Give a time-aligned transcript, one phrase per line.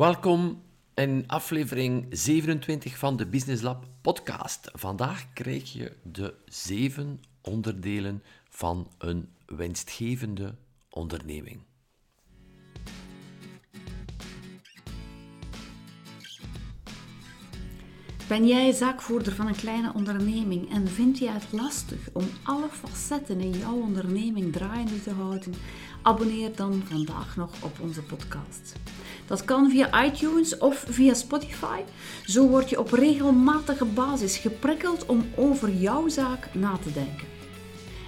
[0.00, 0.62] Welkom
[0.94, 4.70] in aflevering 27 van de Business Lab podcast.
[4.72, 10.54] Vandaag krijg je de zeven onderdelen van een winstgevende
[10.90, 11.60] onderneming.
[18.28, 23.40] Ben jij zaakvoerder van een kleine onderneming en vind jij het lastig om alle facetten
[23.40, 25.54] in jouw onderneming draaiende te houden?
[26.02, 28.74] Abonneer dan vandaag nog op onze podcast.
[29.30, 31.80] Dat kan via iTunes of via Spotify.
[32.24, 37.28] Zo word je op regelmatige basis geprikkeld om over jouw zaak na te denken.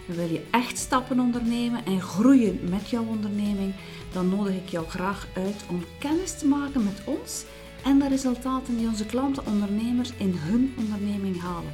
[0.09, 3.75] En wil je echt stappen ondernemen en groeien met jouw onderneming,
[4.13, 7.45] dan nodig ik jou graag uit om kennis te maken met ons
[7.85, 11.73] en de resultaten die onze klanten ondernemers in hun onderneming halen.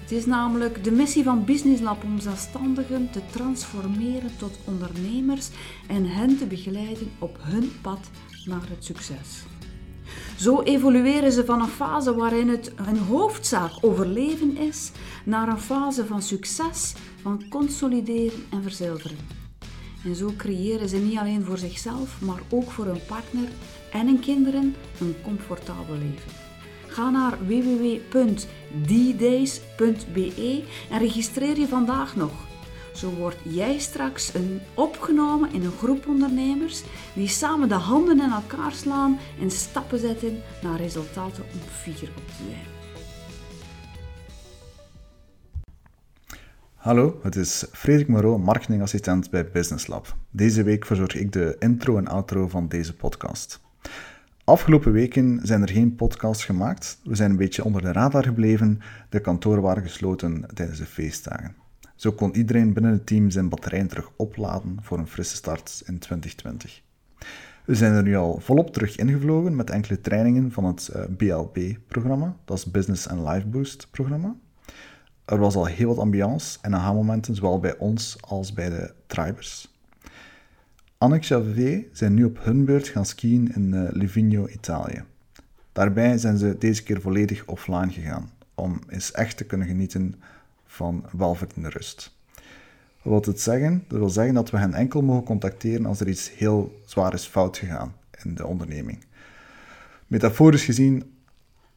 [0.00, 5.48] Het is namelijk de missie van Business Lab om zelfstandigen te transformeren tot ondernemers
[5.88, 8.10] en hen te begeleiden op hun pad
[8.44, 9.44] naar het succes.
[10.36, 14.90] Zo evolueren ze van een fase waarin het een hoofdzaak overleven is,
[15.24, 19.18] naar een fase van succes, van consolideren en verzilveren.
[20.04, 23.48] En zo creëren ze niet alleen voor zichzelf, maar ook voor hun partner
[23.92, 26.32] en hun kinderen een comfortabel leven.
[26.86, 28.02] Ga naar www.ddays.be
[30.90, 32.51] en registreer je vandaag nog.
[32.94, 36.82] Zo word jij straks een opgenomen in een groep ondernemers
[37.14, 42.26] die samen de handen in elkaar slaan en stappen zetten naar resultaten om fier op
[42.26, 42.70] te zijn.
[46.74, 50.16] Hallo, het is Frederik Moreau, marketingassistent bij Business Lab.
[50.30, 53.60] Deze week verzorg ik de intro en outro van deze podcast.
[54.44, 56.98] Afgelopen weken zijn er geen podcasts gemaakt.
[57.04, 58.80] We zijn een beetje onder de radar gebleven.
[59.08, 61.61] De kantoren waren gesloten tijdens de feestdagen.
[62.02, 65.98] Zo kon iedereen binnen het team zijn batterijen terug opladen voor een frisse start in
[65.98, 66.82] 2020.
[67.64, 72.36] We zijn er nu al volop terug ingevlogen met enkele trainingen van het eh, BLB-programma,
[72.44, 74.34] dat is Business and Life Boost programma.
[75.24, 79.74] Er was al heel wat ambiance en aha-momenten, zowel bij ons als bij de tribers.
[80.98, 85.02] Anneke Javier zijn nu op hun beurt gaan skiën in uh, Livigno, Italië.
[85.72, 90.14] Daarbij zijn ze deze keer volledig offline gegaan, om eens echt te kunnen genieten
[90.72, 92.14] van welverdiende rust.
[93.02, 93.84] Wat wil het zeggen?
[93.88, 97.26] Dat wil zeggen dat we hen enkel mogen contacteren als er iets heel zwaar is
[97.26, 99.04] fout gegaan in de onderneming.
[100.06, 101.14] Metaforisch gezien,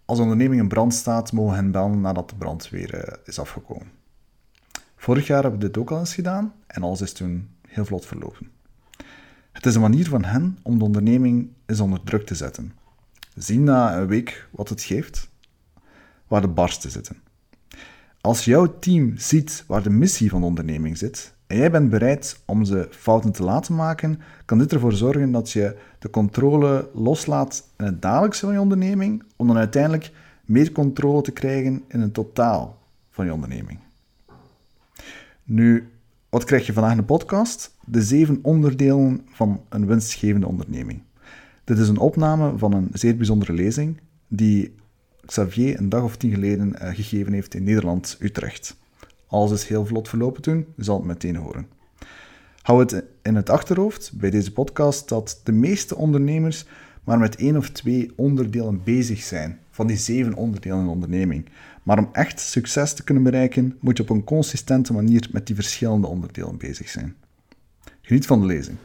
[0.05, 3.13] als de onderneming in brand staat, mogen we hen bellen nadat de brand weer uh,
[3.25, 3.91] is afgekomen.
[4.95, 8.05] Vorig jaar hebben we dit ook al eens gedaan en alles is toen heel vlot
[8.05, 8.50] verlopen.
[9.51, 12.73] Het is een manier van hen om de onderneming eens onder druk te zetten.
[13.35, 15.29] Zien na een week wat het geeft,
[16.28, 17.23] waar de barsten zitten.
[18.25, 22.39] Als jouw team ziet waar de missie van de onderneming zit en jij bent bereid
[22.45, 27.69] om ze fouten te laten maken, kan dit ervoor zorgen dat je de controle loslaat
[27.77, 30.11] in het dagelijkse van je onderneming, om dan uiteindelijk
[30.45, 32.77] meer controle te krijgen in het totaal
[33.09, 33.79] van je onderneming.
[35.43, 35.89] Nu,
[36.29, 37.75] wat krijg je vandaag in de podcast?
[37.85, 41.01] De zeven onderdelen van een winstgevende onderneming.
[41.63, 43.97] Dit is een opname van een zeer bijzondere lezing
[44.27, 44.75] die
[45.25, 48.75] Xavier een dag of tien geleden uh, gegeven heeft in Nederland, Utrecht.
[49.27, 51.67] Alles is heel vlot verlopen toen, je zal het meteen horen.
[52.61, 56.65] Hou het in het achterhoofd bij deze podcast dat de meeste ondernemers
[57.03, 61.45] maar met één of twee onderdelen bezig zijn, van die zeven onderdelen in de onderneming.
[61.83, 65.55] Maar om echt succes te kunnen bereiken, moet je op een consistente manier met die
[65.55, 67.15] verschillende onderdelen bezig zijn.
[68.01, 68.77] Geniet van de lezing.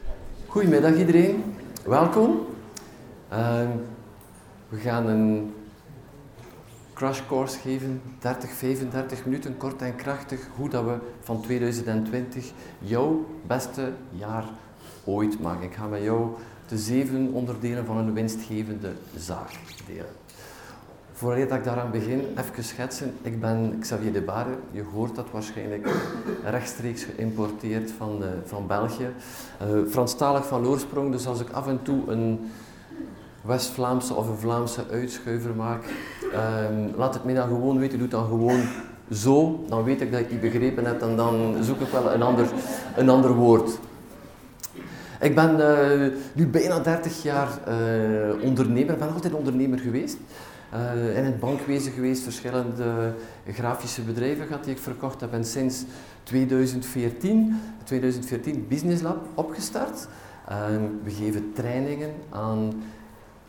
[0.45, 1.43] Goedemiddag iedereen,
[1.85, 2.39] welkom.
[3.31, 3.69] Uh,
[4.69, 5.51] we gaan een
[7.01, 13.25] crash course geven, 30, 35 minuten, kort en krachtig, hoe dat we van 2020 jouw
[13.47, 14.43] beste jaar
[15.03, 15.63] ooit maken.
[15.63, 16.29] Ik ga met jou
[16.67, 19.49] de zeven onderdelen van een winstgevende zaak
[19.87, 20.11] delen.
[21.13, 23.13] Voordat ik daaraan begin, even schetsen.
[23.21, 24.57] Ik ben Xavier de Bare.
[24.71, 25.87] Je hoort dat waarschijnlijk
[26.43, 29.09] rechtstreeks geïmporteerd van, uh, van België.
[29.61, 32.51] Uh, Franstalig van oorsprong, dus als ik af en toe een
[33.41, 35.83] West-Vlaamse of een Vlaamse uitschuiver maak,
[36.69, 37.99] um, laat het mij dan gewoon weten.
[37.99, 38.61] Doe dan gewoon
[39.11, 39.63] zo.
[39.67, 42.47] Dan weet ik dat ik die begrepen heb en dan zoek ik wel een ander,
[42.95, 43.79] een ander woord.
[45.19, 47.49] Ik ben uh, nu bijna 30 jaar
[48.41, 48.93] ondernemer.
[48.93, 50.17] Ik ben altijd ondernemer geweest.
[50.73, 53.13] Uh, in het bankwezen geweest, verschillende
[53.47, 55.83] grafische bedrijven gehad die ik verkocht heb en sinds
[56.23, 60.07] 2014, 2014 Business Lab opgestart.
[61.03, 62.73] We geven trainingen aan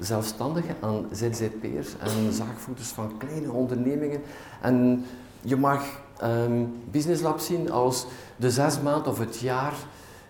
[0.04, 4.20] zelfstandigen, aan ZZP'ers en zaakvoerders van kleine ondernemingen.
[4.60, 5.04] En
[5.40, 5.84] je mag
[6.22, 8.06] um, Business Lab zien als
[8.36, 9.74] de zes maanden of het jaar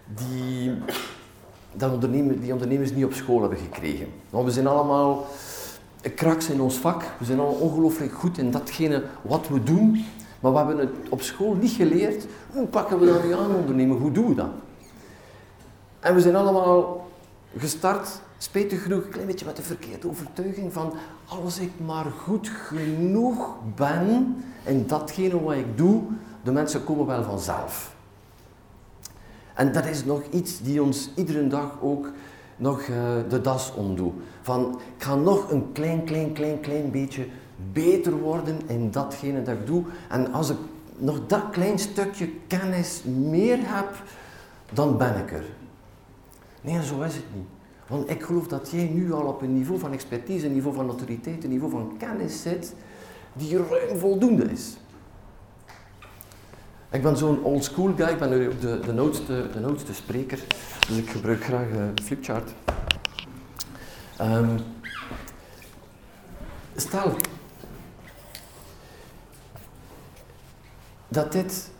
[0.06, 0.72] die
[1.72, 4.06] dat ondernemer, die ondernemers niet op school hebben gekregen.
[4.30, 5.26] Want we zijn allemaal
[6.14, 10.04] kraks in ons vak, we zijn allemaal ongelooflijk goed in datgene wat we doen,
[10.40, 12.26] maar we hebben het op school niet geleerd.
[12.52, 13.96] Hoe pakken we dat nu aan ondernemen?
[13.96, 14.50] Hoe doen we dat?
[16.00, 17.06] En we zijn allemaal
[17.56, 20.92] gestart, spijtig genoeg, een klein beetje met de verkeerde overtuiging van
[21.26, 26.02] als ik maar goed genoeg ben in datgene wat ik doe,
[26.42, 27.94] de mensen komen wel vanzelf.
[29.54, 32.10] En dat is nog iets die ons iedere dag ook
[32.56, 32.96] nog uh,
[33.28, 34.12] de das omdoet.
[34.40, 37.26] Van, ik ga nog een klein, klein, klein, klein beetje
[37.72, 39.84] beter worden in datgene dat ik doe.
[40.08, 40.58] En als ik
[40.96, 44.02] nog dat klein stukje kennis meer heb,
[44.72, 45.44] dan ben ik er.
[46.60, 47.60] Nee, zo is het niet.
[47.86, 50.88] Want ik geloof dat jij nu al op een niveau van expertise, een niveau van
[50.88, 52.74] autoriteit, een niveau van kennis zit,
[53.32, 54.76] die ruim voldoende is.
[56.90, 60.44] Ik ben zo'n old school guy, ik ben nu de, de, oudste, de oudste spreker,
[60.88, 62.50] dus ik gebruik graag een uh, flipchart.
[64.20, 64.58] Um,
[66.76, 67.16] stel
[71.08, 71.70] dat dit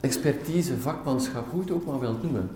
[0.00, 2.50] expertise, vakmanschap, hoe je het ook maar wilt noemen,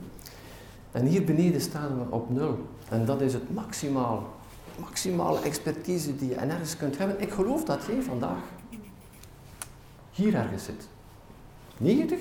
[0.93, 2.59] en hier beneden staan we op nul.
[2.89, 4.35] En dat is het maximaal,
[4.79, 7.21] maximale expertise die je ergens kunt hebben.
[7.21, 8.39] Ik geloof dat jij vandaag
[10.11, 10.89] hier ergens zit.
[11.77, 12.19] 90?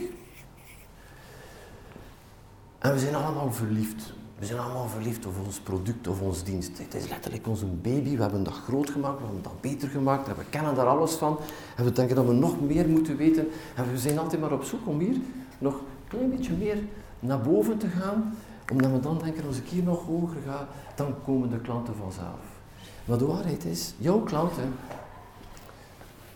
[2.79, 4.13] En we zijn allemaal verliefd.
[4.39, 6.77] We zijn allemaal verliefd op ons product of ons dienst.
[6.77, 8.15] Het is letterlijk onze baby.
[8.15, 10.27] We hebben dat groot gemaakt, we hebben dat beter gemaakt.
[10.27, 11.39] We kennen daar alles van.
[11.75, 13.47] En we denken dat we nog meer moeten weten.
[13.75, 15.17] En we zijn altijd maar op zoek om hier
[15.57, 16.77] nog een klein beetje meer
[17.19, 18.35] naar boven te gaan
[18.71, 22.57] omdat we dan denken, als ik hier nog hoger ga, dan komen de klanten vanzelf.
[23.05, 24.73] Maar de waarheid is, jouw klanten,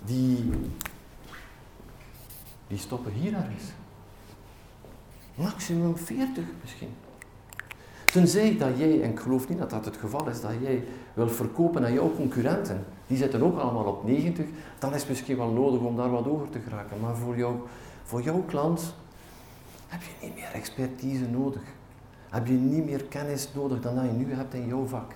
[0.05, 0.49] die,
[2.67, 3.63] die stoppen hier ergens.
[5.35, 6.89] Maximum 40 misschien.
[8.11, 10.83] Tenzij dat jij, en ik geloof niet dat dat het geval is, dat jij
[11.13, 14.45] wil verkopen aan jouw concurrenten, die zitten ook allemaal op 90,
[14.79, 16.99] dan is het misschien wel nodig om daar wat over te geraken.
[16.99, 17.55] Maar voor, jou,
[18.03, 18.93] voor jouw klant
[19.87, 21.61] heb je niet meer expertise nodig
[22.33, 25.11] heb je niet meer kennis nodig dan dat je nu hebt in jouw vak.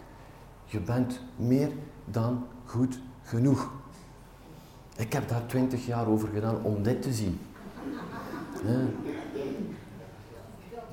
[0.65, 1.69] Je bent meer
[2.05, 3.71] dan goed genoeg.
[4.95, 7.39] Ik heb daar twintig jaar over gedaan om dit te zien.
[8.65, 8.79] Ja.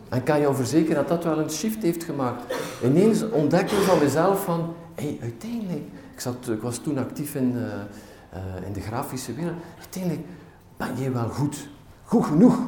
[0.08, 2.54] En kan jou verzekeren dat dat wel een shift heeft gemaakt.
[2.82, 7.52] Ineens ontdekken van mezelf van, hé, hey, uiteindelijk, ik, zat, ik was toen actief in,
[7.54, 10.26] uh, uh, in de grafische wereld, uiteindelijk
[10.76, 11.68] ben je wel goed,
[12.04, 12.58] goed genoeg.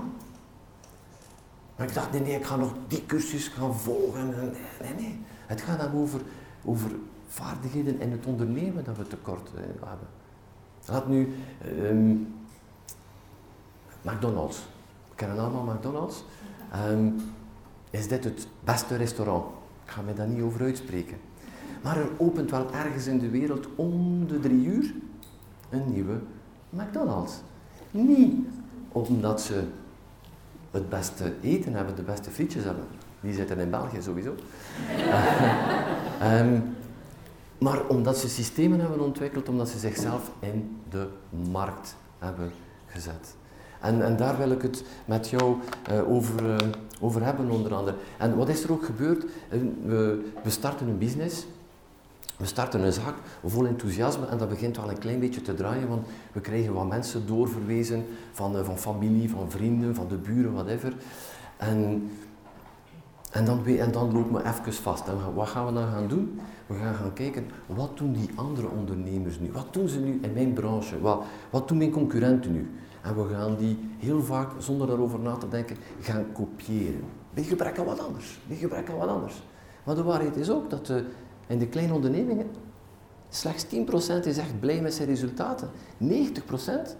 [1.76, 4.34] Maar ik dacht, nee, nee, ik ga nog die cursus gaan volgen.
[4.81, 5.20] Nee, nee.
[5.46, 6.20] Het gaat dan over,
[6.64, 6.90] over
[7.26, 10.08] vaardigheden in het ondernemen dat we tekort eh, hebben.
[10.87, 11.34] Laat nu
[11.81, 12.34] um,
[14.02, 14.58] McDonald's.
[15.08, 16.25] We kennen allemaal McDonald's.
[16.90, 17.14] Um,
[17.90, 19.44] is dit het beste restaurant?
[19.84, 21.17] Ik ga daar niet over uitspreken.
[21.82, 24.94] Maar er opent wel ergens in de wereld om de drie uur
[25.70, 26.20] een nieuwe
[26.70, 27.32] McDonald's.
[27.90, 28.46] Niet
[28.93, 29.64] omdat ze
[30.76, 32.84] het beste eten hebben, de beste frietjes hebben.
[33.20, 34.34] Die zitten in België sowieso.
[36.23, 36.76] um,
[37.67, 41.06] maar omdat ze systemen hebben ontwikkeld, omdat ze zichzelf in de
[41.50, 42.50] markt hebben
[42.87, 43.34] gezet.
[43.81, 45.56] En, en daar wil ik het met jou
[45.90, 46.56] uh, over, uh,
[47.00, 47.96] over hebben, onder andere.
[48.19, 49.25] En wat is er ook gebeurd?
[49.25, 51.46] Uh, we, we starten een business
[52.37, 55.88] we starten een zaak vol enthousiasme en dat begint wel een klein beetje te draaien,
[55.88, 60.52] want we krijgen wat mensen doorverwezen van, eh, van familie, van vrienden, van de buren,
[60.52, 60.95] whatever.
[61.57, 62.11] En,
[63.31, 65.09] en, dan, en dan lopen we even vast.
[65.09, 66.40] En wat gaan we dan gaan doen?
[66.66, 69.52] We gaan gaan kijken, wat doen die andere ondernemers nu?
[69.52, 71.00] Wat doen ze nu in mijn branche?
[71.00, 72.71] Wat, wat doen mijn concurrenten nu?
[73.02, 77.05] En we gaan die heel vaak, zonder daarover na te denken, gaan kopiëren.
[77.35, 78.38] Bij gebrek aan wat anders.
[78.47, 79.43] Bij gebrek wat anders.
[79.85, 81.05] Maar de waarheid is ook dat de
[81.47, 82.47] in de kleine ondernemingen,
[83.29, 83.69] slechts 10%
[84.25, 85.71] is echt blij met zijn resultaten.
[86.03, 86.97] 90%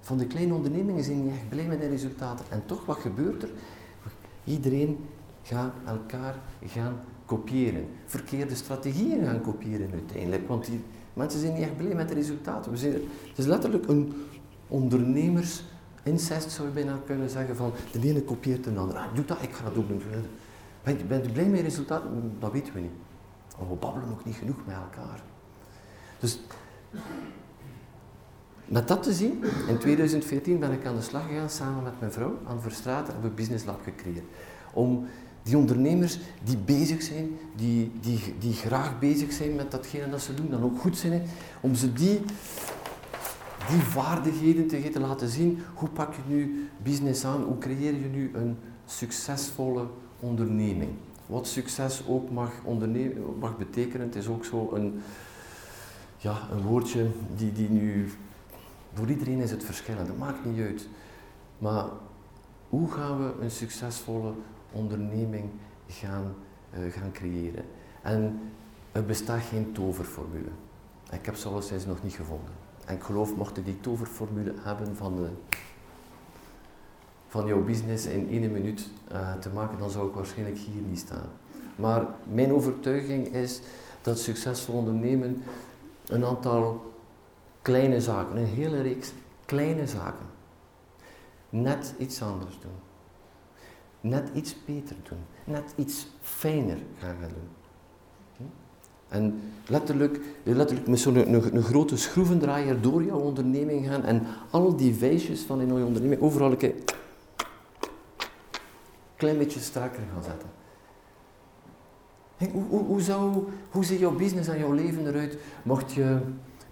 [0.00, 2.44] van de kleine ondernemingen zijn niet echt blij met de resultaten.
[2.48, 3.50] En toch, wat gebeurt er?
[4.44, 4.98] Iedereen
[5.42, 6.34] gaat elkaar
[6.66, 7.88] gaan kopiëren.
[8.06, 10.48] Verkeerde strategieën gaan kopiëren uiteindelijk.
[10.48, 10.80] Want die
[11.12, 12.70] mensen zijn niet echt blij met de resultaten.
[12.70, 12.92] We zijn,
[13.28, 14.12] het is letterlijk een
[14.68, 17.56] ondernemersincest, zou je bijna kunnen zeggen.
[17.56, 18.96] Van de ene kopieert de ander.
[18.96, 20.02] Ah, doe dat, ik ga dat doen.
[21.08, 22.36] Bent u blij met de resultaten?
[22.38, 22.90] Dat weten we niet.
[23.58, 25.22] Maar we babbelen nog niet genoeg met elkaar.
[26.18, 26.40] Dus
[28.64, 32.12] met dat te zien, in 2014 ben ik aan de slag gegaan samen met mijn
[32.12, 34.24] vrouw aan Verstraat en hebben we Business Lab gecreëerd.
[34.72, 35.06] Om
[35.42, 40.34] die ondernemers die bezig zijn, die, die, die graag bezig zijn met datgene dat ze
[40.34, 41.22] doen, dan ook goed zijn,
[41.60, 42.20] om ze die,
[43.68, 45.62] die vaardigheden te, te laten zien.
[45.74, 47.42] Hoe pak je nu business aan?
[47.42, 49.86] Hoe creëer je nu een succesvolle
[50.20, 50.90] onderneming.
[51.28, 52.52] Wat succes ook mag,
[53.38, 55.00] mag betekenen, het is ook zo een,
[56.16, 57.06] ja, een woordje
[57.36, 58.10] die, die nu...
[58.92, 60.88] Voor iedereen is het verschillend, dat maakt niet uit.
[61.58, 61.84] Maar
[62.68, 64.32] hoe gaan we een succesvolle
[64.72, 65.50] onderneming
[65.88, 66.34] gaan,
[66.78, 67.64] uh, gaan creëren?
[68.02, 68.40] En
[68.92, 70.50] er bestaat geen toverformule.
[71.10, 72.54] Ik heb ze alleszins nog niet gevonden.
[72.84, 75.28] En ik geloof, mocht je die toverformule hebben van, de,
[77.28, 80.98] van jouw business in één minuut uh, te maken, dan zou ik waarschijnlijk hier niet
[80.98, 81.28] staan.
[81.76, 83.60] Maar mijn overtuiging is
[84.02, 85.42] dat succesvol ondernemen
[86.06, 86.92] een aantal
[87.62, 89.12] kleine zaken, een hele reeks
[89.44, 90.26] kleine zaken,
[91.50, 92.86] net iets anders doen.
[94.00, 95.18] Net iets beter doen.
[95.44, 97.56] Net iets fijner gaan doen.
[99.08, 104.94] En letterlijk, letterlijk met zo'n een, grote schroevendraaier door jouw onderneming gaan en al die
[104.94, 106.56] wijsjes van in jouw onderneming overal
[109.18, 110.48] klein beetje strakker gaan zetten.
[112.52, 116.18] hoe, hoe, zou, hoe ziet jouw business en jouw leven eruit mocht je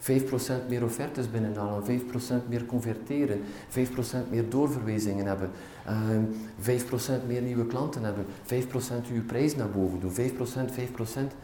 [0.00, 2.00] 5% meer offertes binnenhalen,
[2.44, 5.50] 5% meer converteren, 5% meer doorverwijzingen hebben,
[5.86, 6.22] uh, ehm,
[6.58, 11.34] 5% meer nieuwe klanten hebben, 5% je prijs naar boven doen, 5%, 5%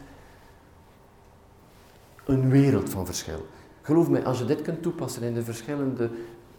[2.25, 3.45] een wereld van verschil.
[3.81, 6.09] Geloof mij, als je dit kunt toepassen in de verschillende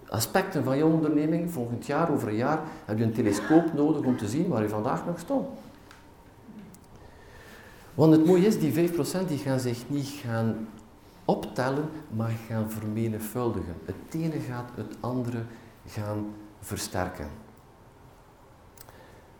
[0.08, 4.16] aspecten van je onderneming, volgend jaar, over een jaar, heb je een telescoop nodig om
[4.16, 5.48] te zien waar je vandaag nog stond.
[7.94, 8.94] Want het mooie is, die 5%
[9.26, 10.68] die gaan zich niet gaan
[11.24, 11.84] optellen,
[12.16, 13.74] maar gaan vermenigvuldigen.
[13.84, 15.42] Het ene gaat het andere
[15.86, 16.26] gaan
[16.60, 17.28] versterken.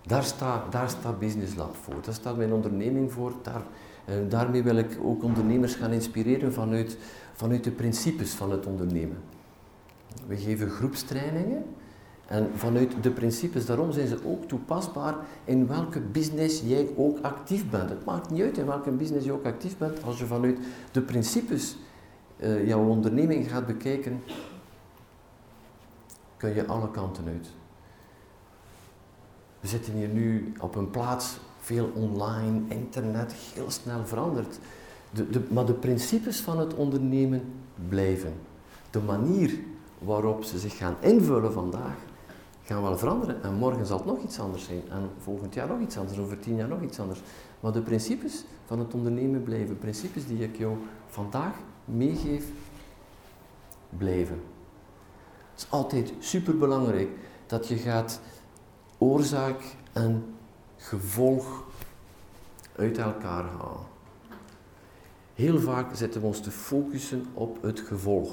[0.03, 3.63] Daar staat, daar staat Business Lab voor, daar staat mijn onderneming voor, daar
[4.09, 6.99] uh, daarmee wil ik ook ondernemers gaan inspireren vanuit,
[7.33, 9.17] vanuit de principes van het ondernemen.
[10.27, 11.65] We geven groepstrainingen
[12.27, 17.71] en vanuit de principes, daarom zijn ze ook toepasbaar in welke business jij ook actief
[17.71, 17.91] bent.
[17.91, 20.59] Het maakt niet uit in welke business je ook actief bent, als je vanuit
[20.93, 21.77] de principes
[22.37, 24.23] uh, jouw onderneming gaat bekijken,
[26.37, 27.49] kun je alle kanten uit.
[29.61, 34.59] We zitten hier nu op een plaats veel online, internet, heel snel veranderd.
[35.11, 37.43] De, de, maar de principes van het ondernemen
[37.89, 38.33] blijven.
[38.91, 39.59] De manier
[40.05, 41.97] waarop ze zich gaan invullen vandaag,
[42.63, 43.43] gaan wel veranderen.
[43.43, 44.83] En morgen zal het nog iets anders zijn.
[44.91, 46.19] En volgend jaar nog iets anders.
[46.19, 47.21] Over tien jaar nog iets anders.
[47.61, 49.79] Maar de principes van het ondernemen blijven.
[49.79, 52.47] Principes die ik jou vandaag meegeef,
[53.89, 54.41] blijven.
[55.53, 57.09] Het is altijd superbelangrijk
[57.47, 58.21] dat je gaat
[58.99, 60.35] oorzaak en
[60.77, 61.65] gevolg
[62.77, 63.93] uit elkaar halen.
[65.35, 68.33] Heel vaak zitten we ons te focussen op het gevolg.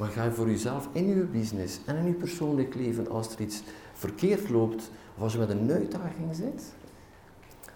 [0.00, 3.40] Maar ga je voor jezelf in je business en in je persoonlijk leven, als er
[3.40, 6.74] iets verkeerd loopt, of als je met een uitdaging zit,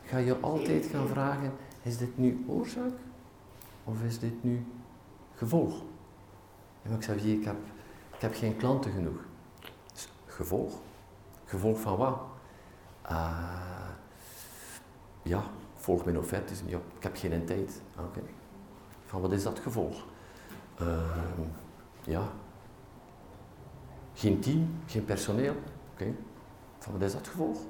[0.05, 1.53] ga je altijd gaan vragen,
[1.83, 2.93] is dit nu oorzaak
[3.85, 4.65] of is dit nu
[5.35, 5.83] gevolg?
[6.83, 7.57] En ik zei, ik heb,
[8.15, 9.25] ik heb geen klanten genoeg.
[10.27, 10.73] gevolg.
[11.45, 12.21] Gevolg van wat?
[13.11, 13.89] Uh,
[15.23, 15.43] ja,
[15.75, 16.63] volg mijn offertes.
[16.67, 17.81] Ja, ik heb geen tijd.
[17.99, 18.21] Oké.
[19.07, 20.05] Van wat is dat gevolg?
[20.81, 20.87] Uh,
[22.05, 22.29] ja.
[24.15, 25.55] Geen team, geen personeel.
[25.93, 26.15] Oké.
[26.79, 27.61] Van wat is dat gevolg?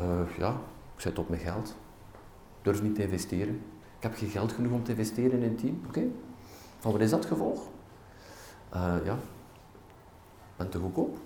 [0.00, 0.50] Uh, ja,
[0.94, 1.76] ik zit op mijn geld.
[2.62, 3.54] Durf niet te investeren.
[3.96, 5.80] Ik heb geen geld genoeg om te investeren in een team.
[5.86, 6.06] Oké.
[6.78, 7.68] Van wat is dat gevolg?
[8.74, 9.18] Uh, ja,
[10.56, 11.18] ben te goedkoop.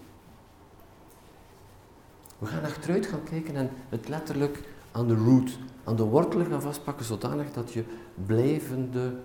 [2.38, 6.62] We gaan achteruit gaan kijken en het letterlijk aan de root, aan de wortel gaan
[6.62, 7.84] vastpakken, zodanig dat je
[8.26, 9.20] blijvende,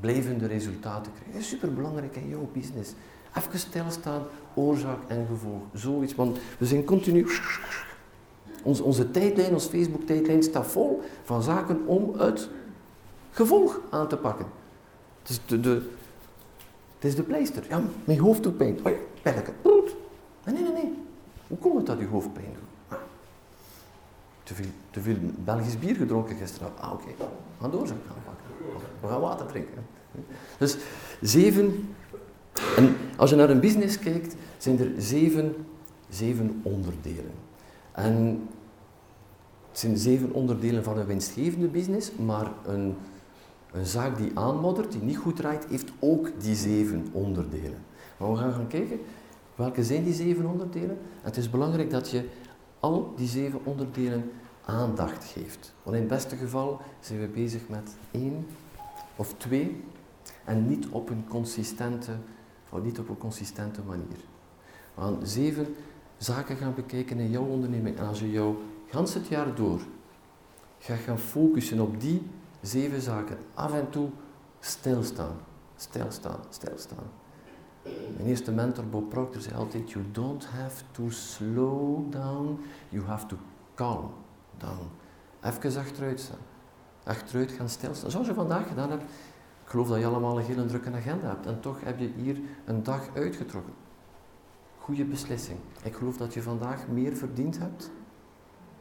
[0.00, 1.32] blijvende resultaten krijgt.
[1.32, 2.92] Dat is superbelangrijk in jouw business.
[3.36, 4.22] Even stilstaan,
[4.54, 5.62] oorzaak en gevolg.
[5.72, 7.26] Zoiets, want we zijn continu...
[8.62, 12.48] Onze, onze tijdlijn, onze Facebook-tijdlijn staat vol van zaken om het
[13.30, 14.46] gevolg aan te pakken.
[15.20, 15.90] Het is de, de,
[16.94, 17.64] het is de pleister.
[17.68, 18.78] Ja, mijn hoofd doet pijn.
[19.62, 19.84] Oh.
[20.44, 20.92] Nee, nee, nee.
[21.46, 22.67] Hoe komt het dat je hoofd pijn doet?
[24.48, 26.68] Te veel, te veel Belgisch bier gedronken gisteren.
[26.80, 27.02] Ah, oké.
[27.02, 27.28] Okay.
[27.60, 27.70] Gaan
[28.24, 28.46] pakken.
[29.00, 29.86] We gaan water drinken.
[30.58, 30.76] Dus
[31.20, 31.94] zeven.
[32.76, 35.54] En als je naar een business kijkt, zijn er zeven,
[36.08, 37.32] zeven onderdelen.
[37.92, 38.48] En
[39.68, 42.94] het zijn zeven onderdelen van een winstgevende business, maar een,
[43.72, 47.78] een zaak die aanmoddert, die niet goed draait, heeft ook die zeven onderdelen.
[48.16, 49.00] Maar we gaan gaan kijken,
[49.54, 50.98] welke zijn die zeven onderdelen?
[50.98, 52.24] En het is belangrijk dat je
[52.80, 54.30] al die zeven onderdelen
[54.64, 55.74] aandacht geeft.
[55.82, 58.46] Want in het beste geval zijn we bezig met één
[59.16, 59.84] of twee
[60.44, 62.12] en niet op een consistente,
[62.70, 64.18] of niet op een consistente manier.
[64.94, 65.74] We gaan zeven
[66.16, 67.98] zaken gaan bekijken in jouw onderneming.
[67.98, 68.56] En als je jouw
[68.86, 69.80] gans het jaar door
[70.78, 72.22] gaat gaan focussen op die
[72.60, 74.08] zeven zaken, af en toe
[74.60, 75.36] stilstaan,
[75.76, 77.10] stilstaan, stilstaan.
[78.16, 83.26] Mijn eerste mentor Bob Proctor zei altijd, you don't have to slow down, you have
[83.26, 83.36] to
[83.74, 84.10] calm
[84.56, 84.90] down.
[85.42, 86.38] Even achteruit staan.
[87.04, 88.10] Achteruit gaan stilstaan.
[88.10, 89.02] Zoals je vandaag gedaan hebt.
[89.02, 91.46] Ik geloof dat je allemaal een hele drukke agenda hebt.
[91.46, 93.72] En toch heb je hier een dag uitgetrokken.
[94.78, 95.58] Goede beslissing.
[95.82, 97.90] Ik geloof dat je vandaag meer verdiend hebt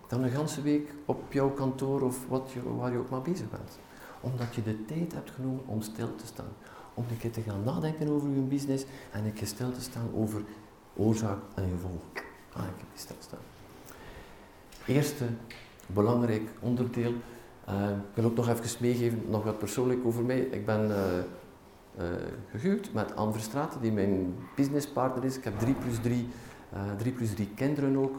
[0.07, 3.79] dan een ganse week op jouw kantoor of wat waar je ook maar bezig bent.
[4.21, 6.51] Omdat je de tijd hebt genomen om stil te staan.
[6.97, 10.09] Om een keer te gaan nadenken over je business en een keer stil te staan
[10.15, 10.41] over
[10.95, 12.01] oorzaak en gevolg.
[12.53, 13.39] Ah, ik stilstaan.
[14.85, 15.25] Eerste
[15.87, 17.13] belangrijk onderdeel.
[17.69, 20.39] Uh, ik wil ook nog even meegeven, nog wat persoonlijk over mij.
[20.39, 22.05] Ik ben uh,
[22.51, 25.37] gehuwd met Anne Verstraeten, die mijn businesspartner is.
[25.37, 26.27] Ik heb 3 plus 3,
[26.97, 28.15] 3 plus 3 kinderen ook.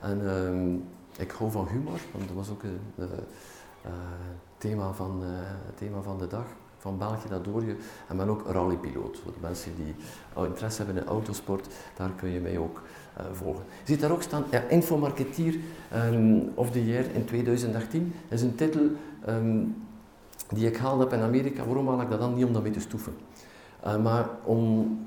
[0.00, 0.74] En ehm,
[1.22, 3.10] ik hou van humor, want dat was ook het
[4.58, 5.22] thema, van,
[5.74, 6.46] thema van de dag.
[6.80, 7.76] Van België naar je.
[8.08, 9.18] En ben ook rallypiloot.
[9.18, 9.94] Voor de mensen die
[10.46, 12.82] interesse hebben in autosport, daar kun je mij ook
[13.18, 13.64] uh, volgen.
[13.84, 15.56] Je ziet daar ook staan, ja, Infomarketeer
[15.94, 18.12] um, of the Year in 2018.
[18.28, 18.82] Dat is een titel
[19.28, 19.76] um,
[20.48, 21.64] die ik gehaald heb in Amerika.
[21.64, 22.34] Waarom haal ik dat dan?
[22.34, 23.12] Niet om dat mee te stoeven.
[23.86, 24.98] Uh, maar om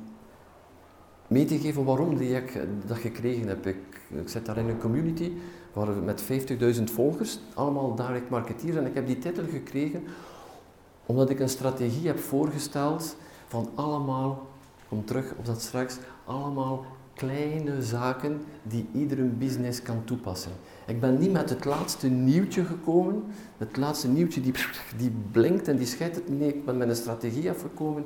[1.28, 3.66] mee te geven waarom die ik dat gekregen heb.
[3.66, 5.32] Ik, ik zit daar in een community
[5.74, 6.24] waar met
[6.78, 8.76] 50.000 volgers, allemaal direct marketeers.
[8.76, 10.04] En ik heb die titel gekregen
[11.06, 13.16] omdat ik een strategie heb voorgesteld
[13.48, 14.48] van allemaal,
[14.90, 20.52] kom terug op dat straks, allemaal kleine zaken die iedere business kan toepassen.
[20.86, 23.24] Ik ben niet met het laatste nieuwtje gekomen,
[23.58, 24.54] het laatste nieuwtje die,
[24.98, 26.30] die blinkt en die scheitert.
[26.30, 28.06] Nee, ik ben met een strategie afgekomen,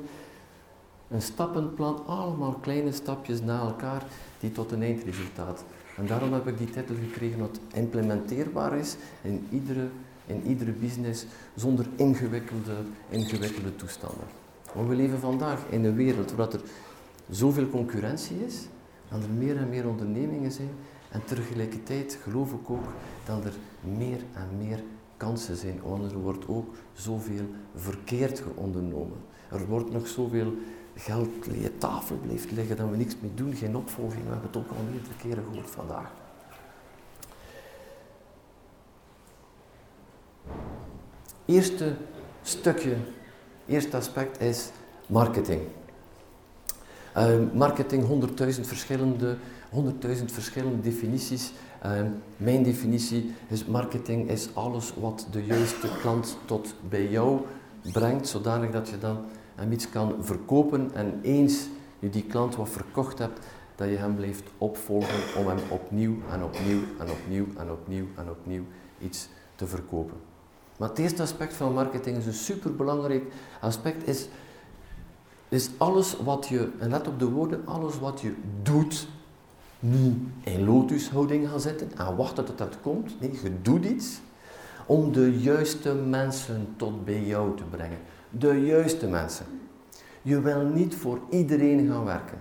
[1.10, 4.02] een stappenplan, allemaal kleine stapjes na elkaar
[4.40, 5.64] die tot een eindresultaat.
[5.96, 9.88] En daarom heb ik die titel gekregen wat implementeerbaar is in iedere,
[10.28, 12.74] in iedere business zonder ingewikkelde,
[13.08, 14.26] ingewikkelde toestanden.
[14.74, 16.60] Want we leven vandaag in een wereld waar er
[17.30, 18.66] zoveel concurrentie is,
[19.08, 20.70] dat er meer en meer ondernemingen zijn.
[21.10, 22.86] En tegelijkertijd geloof ik ook
[23.24, 23.54] dat er
[23.96, 24.82] meer en meer
[25.16, 29.18] kansen zijn, want er wordt ook zoveel verkeerd ondernomen.
[29.50, 30.52] Er wordt nog zoveel
[30.94, 34.22] geld je tafel blijft liggen dat we niks mee doen, geen opvolging.
[34.22, 36.10] We hebben het ook al meerdere keren gehoord vandaag.
[41.44, 41.96] Eerste
[42.42, 42.96] stukje,
[43.66, 44.70] eerste aspect is
[45.06, 45.60] marketing.
[47.16, 49.36] Uh, marketing, 100.000 verschillende,
[49.74, 51.52] 100.000 verschillende definities.
[51.86, 52.02] Uh,
[52.36, 57.40] mijn definitie is marketing is alles wat de juiste klant tot bij jou
[57.92, 61.66] brengt, zodanig dat je dan hem iets kan verkopen en eens
[61.98, 66.42] je die klant wat verkocht hebt, dat je hem blijft opvolgen om hem opnieuw en
[66.42, 68.64] opnieuw en opnieuw en opnieuw en opnieuw
[68.98, 70.27] iets te verkopen.
[70.78, 74.28] Maar het eerste aspect van marketing is een superbelangrijk aspect, is
[75.48, 79.08] is alles wat je, en let op de woorden, alles wat je doet,
[79.78, 83.20] niet in lotushouding gaan zitten en wachten tot dat komt.
[83.20, 84.20] Nee, je doet iets
[84.86, 87.98] om de juiste mensen tot bij jou te brengen.
[88.30, 89.46] De juiste mensen.
[90.22, 92.38] Je wil niet voor iedereen gaan werken.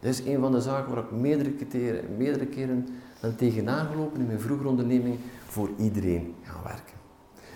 [0.00, 2.88] Dat is een van de zaken waar ik meerdere keren, meerdere keren
[3.20, 5.18] ben tegenaan gelopen in mijn vroegere onderneming.
[5.46, 6.97] Voor iedereen gaan werken.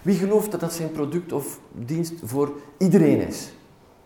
[0.03, 3.53] Wie gelooft dat dat zijn product of dienst voor iedereen is?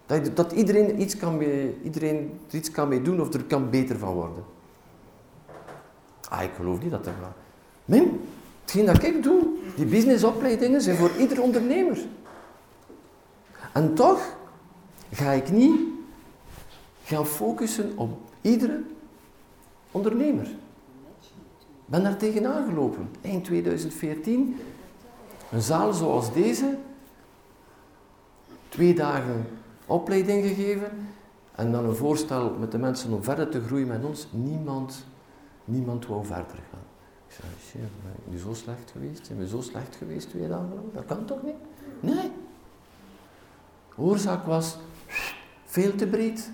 [0.07, 3.71] Dat, dat iedereen, iets kan mee, iedereen er iets kan mee doen of er kan
[3.71, 4.45] beter van worden.
[6.29, 7.37] Ah, ik geloof niet dat dat gaat.
[7.85, 8.11] Nee,
[8.63, 11.99] hetgeen dat ik doe, die businessopleidingen zijn voor ieder ondernemer.
[13.73, 14.37] En toch
[15.13, 15.81] ga ik niet
[17.05, 18.81] gaan focussen op iedere
[19.91, 20.47] ondernemer.
[20.47, 23.09] Ik ben daar tegenaan gelopen.
[23.21, 24.57] Eind 2014,
[25.51, 26.79] een zaal zoals deze,
[28.69, 29.47] twee dagen
[29.87, 30.91] opleiding gegeven
[31.55, 34.27] en dan een voorstel met de mensen om verder te groeien met ons.
[34.31, 35.05] Niemand,
[35.65, 36.85] niemand wou verder gaan.
[37.29, 39.27] Ik zei, ben je zo slecht geweest?
[39.27, 40.93] Zijn we zo slecht geweest twee dagen lang?
[40.93, 41.55] Dat kan toch niet?
[42.01, 42.31] Nee.
[43.97, 44.79] oorzaak was
[45.65, 46.51] veel te breed.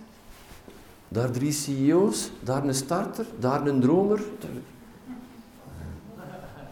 [1.08, 4.22] Daar drie CEO's, daar een starter, daar een dromer.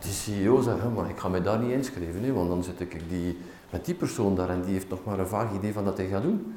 [0.01, 3.39] Die CEO zei, maar ik ga me daar niet inschrijven, want dan zit ik die
[3.71, 6.07] met die persoon daar en die heeft nog maar een vaag idee van wat hij
[6.07, 6.55] gaat doen.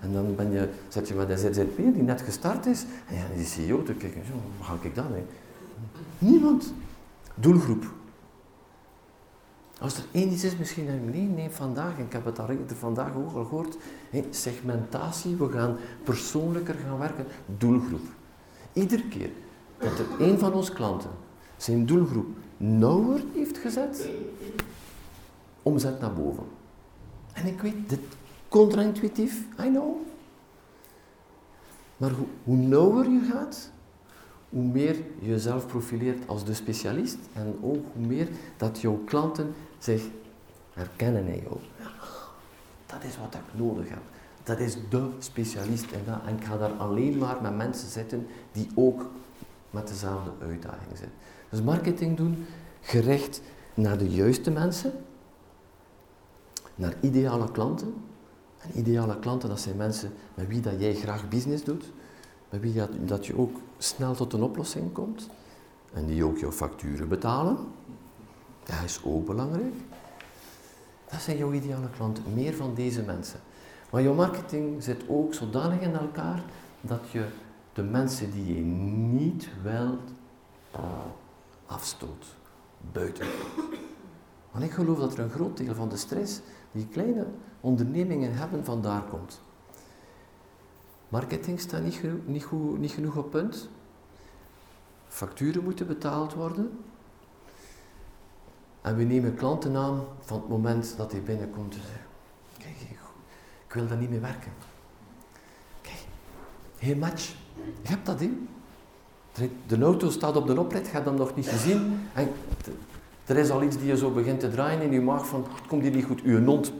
[0.00, 3.46] En dan ben je, zet je met een ZZP die net gestart is en die
[3.46, 5.22] CEO te kijken, zo, ga ik dan mee?
[6.18, 6.72] Niemand.
[7.34, 7.84] Doelgroep.
[9.80, 13.34] Als er één iets is, misschien nee, nee, vandaag, ik heb het daar vandaag ook
[13.34, 13.76] al gehoord,
[14.30, 17.26] segmentatie, we gaan persoonlijker gaan werken,
[17.58, 18.06] doelgroep.
[18.72, 19.30] Iedere keer
[19.78, 21.10] dat er één van onze klanten
[21.56, 24.08] zijn doelgroep nauwer heeft gezet,
[25.62, 26.44] omzet naar boven.
[27.32, 28.00] En ik weet, dit
[28.48, 29.96] contra-intuïtief, I know.
[31.96, 33.70] Maar hoe, hoe nauwer je gaat,
[34.48, 39.54] hoe meer je jezelf profileert als de specialist en ook hoe meer dat jouw klanten
[39.78, 40.02] zich
[40.72, 41.56] herkennen in jou.
[42.86, 44.02] Dat is wat ik nodig heb.
[44.42, 46.20] Dat is de specialist dat.
[46.26, 49.10] En ik ga daar alleen maar met mensen zitten die ook
[49.70, 51.12] met dezelfde uitdaging zitten.
[51.50, 52.46] Dus marketing doen
[52.80, 53.42] gericht
[53.74, 54.92] naar de juiste mensen,
[56.74, 57.94] naar ideale klanten.
[58.58, 61.92] En ideale klanten, dat zijn mensen met wie dat jij graag business doet,
[62.50, 65.28] met wie dat, dat je ook snel tot een oplossing komt
[65.92, 67.56] en die ook jouw facturen betalen.
[68.64, 69.74] Dat is ook belangrijk.
[71.10, 73.40] Dat zijn jouw ideale klanten, meer van deze mensen.
[73.90, 76.42] Maar jouw marketing zit ook zodanig in elkaar
[76.80, 77.26] dat je
[77.72, 80.10] de mensen die je niet wilt
[81.70, 82.26] afstoot,
[82.92, 83.26] buiten.
[84.50, 86.40] Want ik geloof dat er een groot deel van de stress
[86.72, 87.26] die kleine
[87.60, 89.40] ondernemingen hebben, vandaar komt.
[91.08, 93.68] Marketing staat niet, niet, goed, niet genoeg op punt.
[95.08, 96.78] Facturen moeten betaald worden.
[98.80, 101.76] En we nemen klanten aan van het moment dat hij binnenkomt
[102.58, 102.76] kijk,
[103.66, 104.52] ik wil daar niet mee werken.
[105.80, 106.04] Kijk,
[106.78, 107.34] geen match.
[107.82, 108.48] Je hebt dat in.
[109.66, 112.00] De auto staat op de oprit, je hem nog niet gezien.
[112.12, 112.28] En
[113.26, 115.82] er is al iets die je zo begint te draaien in je maag van, komt
[115.82, 116.22] hier niet goed.
[116.22, 116.72] Uw nond,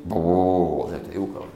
[0.89, 1.47] zegt hij ook al.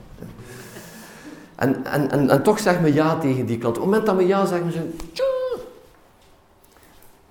[1.54, 3.76] En, en, en, en, toch zeggen we ja tegen die klant.
[3.76, 4.90] Op het moment dat we ja zeggen, ze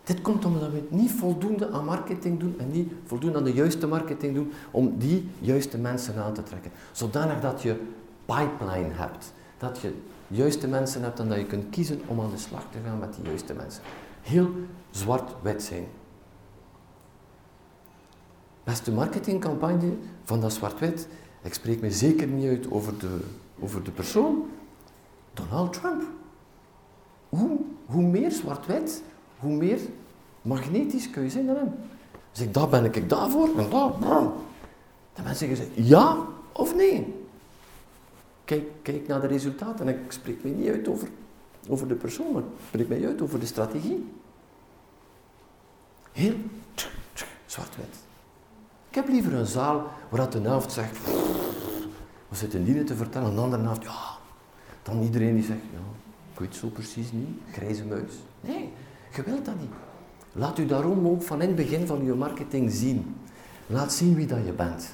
[0.03, 3.87] dit komt omdat we niet voldoende aan marketing doen en niet voldoende aan de juiste
[3.87, 6.71] marketing doen om die juiste mensen aan te trekken.
[6.91, 7.75] Zodanig dat je
[8.25, 9.33] pipeline hebt.
[9.57, 9.93] Dat je
[10.27, 13.13] juiste mensen hebt en dat je kunt kiezen om aan de slag te gaan met
[13.15, 13.83] die juiste mensen.
[14.21, 14.49] Heel
[14.91, 15.85] zwart-wit zijn.
[18.63, 21.07] Beste marketingcampagne van dat zwart-wit,
[21.41, 23.19] ik spreek me zeker niet uit over de,
[23.59, 24.45] over de persoon,
[25.33, 26.03] Donald Trump.
[27.29, 29.03] Hoe, hoe meer zwart-wit,
[29.39, 29.79] hoe meer
[30.41, 31.73] magnetisch kun je zijn dan hem.
[32.31, 34.31] Zeg, daar ben ik daarvoor en daar.
[35.13, 36.17] De mensen zeggen ja
[36.51, 37.22] of nee.
[38.45, 39.87] Kijk, kijk naar de resultaten.
[39.87, 41.07] En ik spreek me niet uit over,
[41.69, 44.11] over de persoon, ik spreek mij uit over de strategie.
[46.11, 46.35] Heel
[47.45, 47.95] zwart-wit.
[48.89, 50.97] Ik heb liever een zaal waar de helft zegt,
[52.27, 54.17] we zitten die te vertellen, en de andere helft, ja.
[54.83, 55.79] Dan iedereen die zegt, ja,
[56.33, 58.11] ik weet zo precies niet, grijze muis.
[58.41, 58.69] Nee,
[59.15, 59.71] je wilt dat niet.
[60.31, 63.15] Laat u daarom ook van in het begin van uw marketing zien.
[63.67, 64.93] Laat zien wie dat je bent.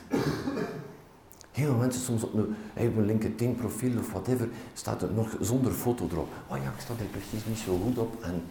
[1.60, 5.72] Heel veel mensen soms op een, een LinkedIn profiel of whatever staat er nog zonder
[5.72, 6.28] foto erop.
[6.48, 8.24] Oh ja, ik sta er precies niet zo goed op.
[8.24, 8.42] En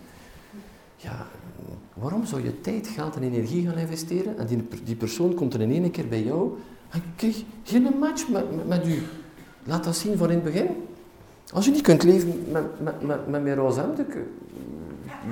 [0.97, 1.27] ja,
[1.95, 5.61] waarom zou je tijd, geld en energie gaan investeren en die, die persoon komt er
[5.61, 6.59] in één keer bij jou
[6.91, 9.03] en krijg geen match met, met, u.
[9.65, 10.67] Laat dat zien van in het begin.
[11.53, 14.01] Als je niet kunt leven met, met, met, met mijn roze hemd,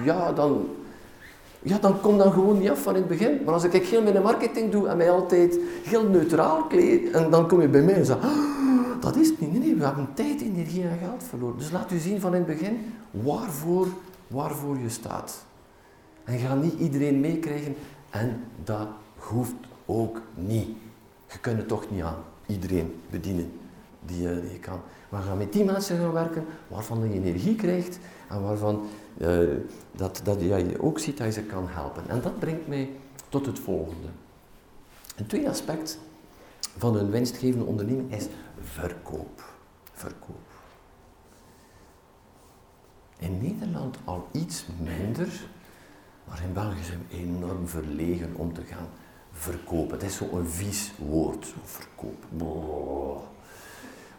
[0.05, 0.67] ja, dan,
[1.67, 3.41] ja, dan kom dan gewoon niet af van in het begin.
[3.45, 7.49] Maar als ik heel mijn marketing doe en mij altijd heel neutraal kleed, en dan
[7.49, 9.59] kom je bij mij en zeg, ah, dat is het niet.
[9.59, 11.59] Nee, we hebben tijd, energie en geld verloren.
[11.59, 13.87] Dus laat u zien van in het begin waarvoor,
[14.27, 15.45] waarvoor je staat.
[16.25, 17.75] En ga niet iedereen meekrijgen
[18.11, 19.55] en dat hoeft
[19.87, 20.69] ook niet.
[21.27, 23.53] Je kunt het toch niet aan iedereen bedienen
[24.05, 24.81] die, je, die je kan.
[25.09, 27.99] Maar ga met die mensen gaan werken waarvan je energie krijgt
[28.29, 28.83] en waarvan
[29.93, 32.09] dat, dat je ook ziet dat je ze kan helpen.
[32.09, 32.91] En dat brengt mij
[33.29, 34.07] tot het volgende.
[35.17, 35.99] Een tweede aspect
[36.77, 38.27] van een winstgevende onderneming is
[38.61, 39.45] verkoop.
[39.93, 40.55] Verkoop.
[43.19, 45.29] In Nederland al iets minder,
[46.25, 48.89] maar in België zijn we enorm verlegen om te gaan
[49.33, 49.91] verkopen.
[49.91, 52.25] Het is zo'n vies woord, verkoop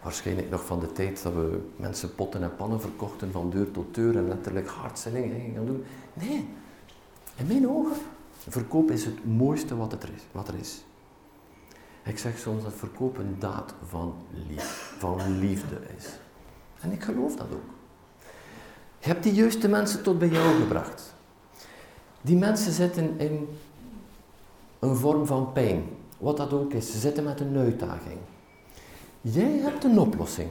[0.02, 3.96] waarschijnlijk nog van de tijd dat we mensen potten en pannen verkochten van deur tot
[3.96, 5.84] deur en letterlijk hardselling gingen doen.
[6.14, 6.48] Nee,
[7.36, 7.98] in mijn ogen,
[8.48, 10.84] verkoop is het mooiste wat, er is, wat er is.
[12.04, 14.14] Ik zeg soms dat verkoop een daad van,
[14.48, 16.06] lief, van liefde is.
[16.80, 17.76] En ik geloof dat ook.
[19.00, 21.14] Je hebt die juiste mensen tot bij jou gebracht.
[22.22, 23.48] Die mensen zitten in
[24.80, 25.84] een vorm van pijn,
[26.18, 26.92] wat dat ook is.
[26.92, 28.20] Ze zitten met een uitdaging.
[29.32, 30.50] Jij hebt een oplossing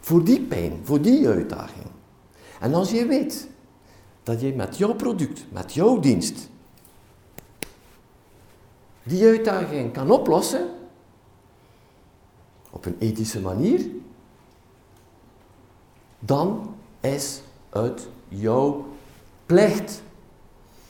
[0.00, 1.86] voor die pijn, voor die uitdaging.
[2.60, 3.48] En als je weet
[4.22, 6.48] dat je met jouw product, met jouw dienst,
[9.02, 10.68] die uitdaging kan oplossen,
[12.70, 13.86] op een ethische manier,
[16.18, 18.86] dan is het jouw
[19.46, 20.02] plicht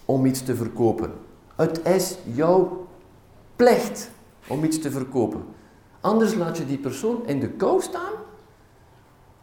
[0.05, 1.13] om iets te verkopen.
[1.57, 2.87] Het is jouw
[3.57, 4.11] plicht
[4.47, 5.54] om iets te verkopen.
[6.05, 8.13] Anders laat je die persoon in de kou staan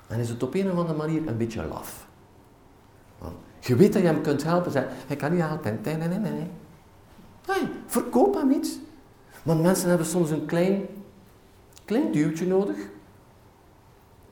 [0.08, 2.08] en is het op een of andere manier een beetje laf.
[3.18, 4.72] Want je weet dat je hem kunt helpen.
[4.72, 5.80] Zeg, hij kan niet helpen.
[5.84, 6.32] Nee, nee, nee, nee.
[7.48, 7.68] nee.
[7.86, 8.78] verkoop hem iets.
[9.44, 10.86] Want mensen hebben soms een klein,
[11.86, 12.78] klein duwtje nodig.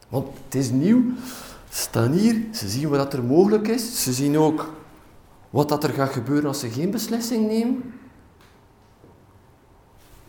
[0.09, 1.03] Want het is nieuw.
[1.69, 4.03] Ze staan hier, ze zien wat er mogelijk is.
[4.03, 4.73] Ze zien ook
[5.49, 7.93] wat dat er gaat gebeuren als ze geen beslissing nemen.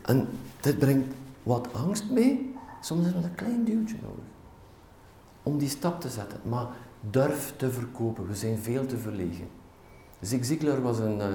[0.03, 0.29] En
[0.61, 1.19] dit brengt
[1.51, 2.55] wat angst mee.
[2.81, 4.25] Soms is er een klein duwtje nodig.
[5.43, 6.41] Om die stap te zetten.
[6.43, 6.67] Maar
[7.11, 8.27] durf te verkopen.
[8.29, 9.49] We zijn veel te verlegen.
[10.21, 11.27] Zig Ziglar was een uh,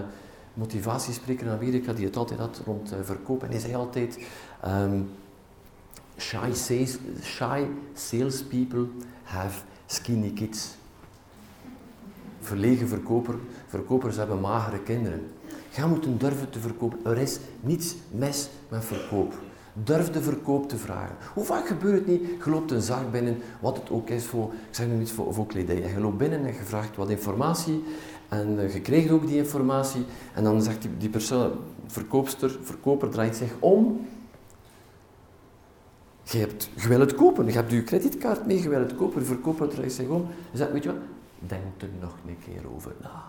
[0.54, 3.44] motivatiespreker in Amerika die het altijd had rond uh, verkoop.
[3.44, 4.28] En hij zei altijd...
[4.68, 5.10] Um,
[6.18, 8.88] shy, sales, shy salespeople
[9.24, 10.76] have skinny kids.
[12.40, 13.36] Verlegen verkoper,
[13.68, 15.32] verkopers hebben magere kinderen.
[15.72, 17.00] Ga moeten durven te verkopen.
[17.04, 19.34] Er is niets mis met verkoop.
[19.84, 21.16] Durf de verkoop te vragen.
[21.34, 22.22] Hoe vaak gebeurt het niet?
[22.44, 25.34] Je loopt een zaak binnen, wat het ook is voor, ik zeg nu iets voor,
[25.34, 25.84] voor kledij.
[25.84, 27.84] En je loopt binnen en je vraagt wat informatie.
[28.30, 30.06] En uh, je krijgt ook die informatie.
[30.34, 31.52] En dan zegt die, persoon,
[31.88, 34.08] verkoopster, verkoper draait zich om.
[36.24, 39.20] Je, hebt, wil het kopen, je hebt je creditcard mee, je wil het kopen.
[39.20, 41.02] De verkoper draait zich om en zegt, weet je wat,
[41.40, 43.24] denk er nog een keer over na.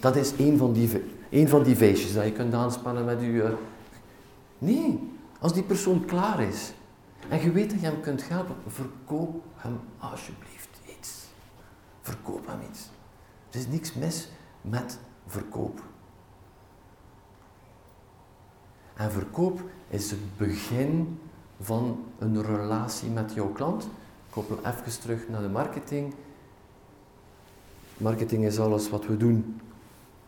[0.00, 3.54] Dat is een van die, een van die feestjes dat je kunt aanspannen met je...
[4.58, 6.72] Nee, als die persoon klaar is
[7.28, 11.26] en je weet dat je hem kunt helpen, verkoop hem alsjeblieft iets.
[12.00, 12.90] Verkoop hem iets.
[13.50, 14.28] Er is niks mis
[14.60, 15.82] met verkoop.
[18.94, 21.18] En verkoop is het begin
[21.60, 23.82] van een relatie met jouw klant.
[23.84, 23.90] Ik
[24.30, 26.14] koppel even terug naar de marketing.
[27.96, 29.60] Marketing is alles wat we doen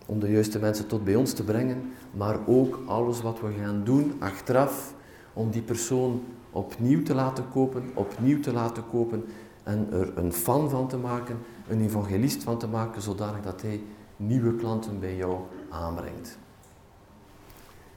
[0.06, 3.85] om de juiste mensen tot bij ons te brengen, maar ook alles wat we gaan
[3.85, 4.94] doen achteraf
[5.33, 9.24] om die persoon opnieuw te laten kopen, opnieuw te laten kopen
[9.62, 13.83] en er een fan van te maken, een evangelist van te maken, zodanig dat hij
[14.16, 16.38] nieuwe klanten bij jou aanbrengt.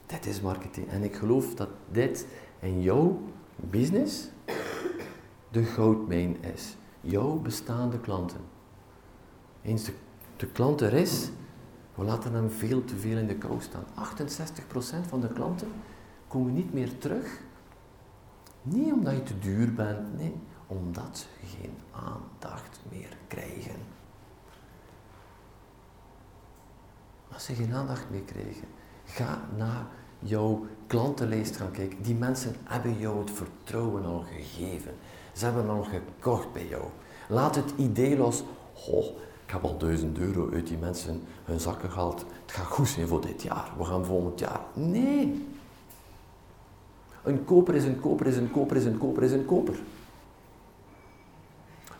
[0.05, 0.89] Dit is marketing.
[0.89, 2.27] En ik geloof dat dit
[2.59, 3.21] in jouw
[3.55, 4.29] business
[5.51, 6.75] de goudmijn is.
[7.01, 8.39] Jouw bestaande klanten.
[9.61, 9.91] Eens de,
[10.37, 11.29] de klant er is,
[11.95, 13.85] we laten hem veel te veel in de kou staan.
[15.03, 15.71] 68% van de klanten
[16.27, 17.41] komen niet meer terug.
[18.61, 20.35] Niet omdat je te duur bent, nee,
[20.67, 21.25] omdat ze
[21.57, 23.75] geen aandacht meer krijgen.
[27.33, 28.67] Als ze geen aandacht meer krijgen,
[29.05, 29.85] ga naar
[30.19, 32.01] jouw klantenlijst gaan kijken.
[32.01, 34.93] Die mensen hebben jou het vertrouwen al gegeven.
[35.33, 36.83] Ze hebben al gekocht bij jou.
[37.27, 38.43] Laat het idee los.
[39.51, 42.25] Ik heb al duizend euro uit die mensen hun zakken gehaald.
[42.41, 43.71] Het gaat goed zijn voor dit jaar.
[43.77, 44.59] We gaan volgend jaar.
[44.73, 45.45] Nee.
[47.23, 49.79] Een koper is een koper is een koper is een koper is een koper.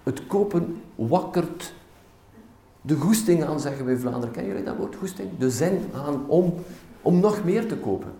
[0.03, 1.73] Het kopen wakkert
[2.81, 4.31] de goesting aan, zeggen wij Vlaanderen.
[4.31, 5.37] Kennen jullie dat woord, goesting?
[5.37, 6.53] De zin aan om,
[7.01, 8.13] om nog meer te kopen.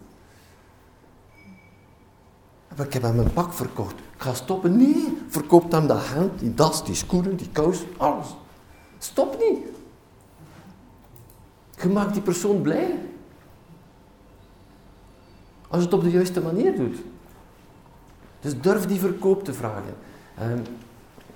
[2.78, 4.00] Ik heb hem een pak verkocht.
[4.00, 4.78] Ik ga stoppen.
[4.78, 8.40] Nee, verkoopt hem dat hemd, die das, die schoenen, die kous, alles.
[9.02, 9.58] Stop niet.
[11.82, 13.00] Je maakt die persoon blij.
[15.68, 16.98] Als je het op de juiste manier doet.
[18.40, 19.96] Dus durf die verkoop te vragen.
[20.38, 20.60] Ehm,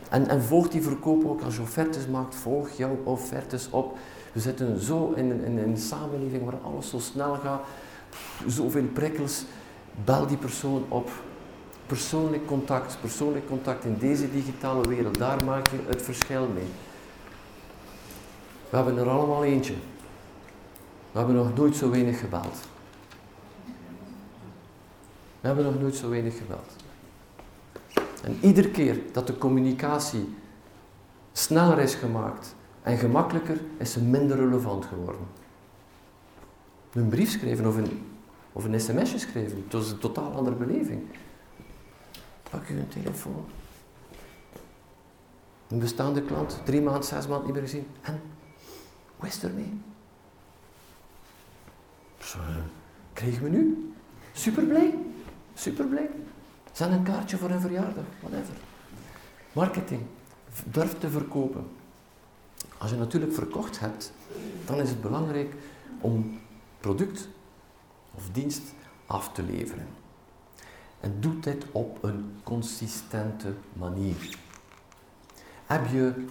[0.10, 2.36] en, en, volg die verkoop ook als je offertes maakt.
[2.36, 3.98] Volg jouw offertes op.
[4.32, 7.62] We zitten zo in, in, in een samenleving waar alles zo snel gaat.
[8.48, 9.46] Zoveel prikkels.
[10.04, 11.10] Bel die persoon op.
[11.86, 12.98] Persoonlijk contact.
[13.02, 15.18] Persoonlijk contact in deze digitale wereld.
[15.18, 16.68] Daar maak je het verschil mee.
[18.70, 19.74] We hebben er allemaal eentje.
[21.12, 22.58] We hebben nog nooit zo weinig gebeld.
[25.42, 26.76] We hebben nog nooit zo weinig gebeld.
[28.24, 30.36] En iedere keer dat de communicatie
[31.32, 35.28] sneller is gemaakt en gemakkelijker, is ze minder relevant geworden.
[36.94, 38.06] Een brief schrijven of een,
[38.52, 41.02] of een sms'je schrijven, dat is een totaal andere beleving.
[42.50, 43.46] Pak je een telefoon.
[45.68, 47.88] Een bestaande klant, drie maanden, zes maanden niet meer gezien.
[48.02, 48.22] En
[49.18, 49.82] hoe ermee?
[52.20, 52.40] Zo,
[53.14, 53.94] krijgen we nu?
[54.34, 54.98] Super blij.
[55.54, 56.10] Super blij.
[56.72, 58.56] Zend een kaartje voor een verjaardag, whatever.
[59.54, 60.02] Marketing.
[60.64, 61.68] Durf te verkopen.
[62.78, 64.14] Als je natuurlijk verkocht hebt,
[64.66, 65.54] dan is het belangrijk
[66.00, 66.40] om
[66.80, 67.28] product
[68.16, 68.62] of dienst
[69.06, 69.88] af te leveren.
[71.00, 74.38] En doe dit op een consistente manier.
[75.66, 76.26] Heb je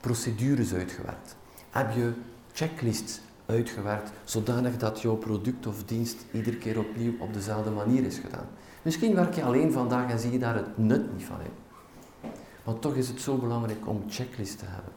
[0.00, 1.36] procedures uitgewerkt?
[1.70, 2.12] Heb je
[2.60, 8.18] checklists uitgewerkt, zodanig dat jouw product of dienst iedere keer opnieuw op dezelfde manier is
[8.18, 8.46] gedaan.
[8.82, 12.30] Misschien werk je alleen vandaag en zie je daar het nut niet van in.
[12.64, 14.92] Maar toch is het zo belangrijk om checklist te hebben.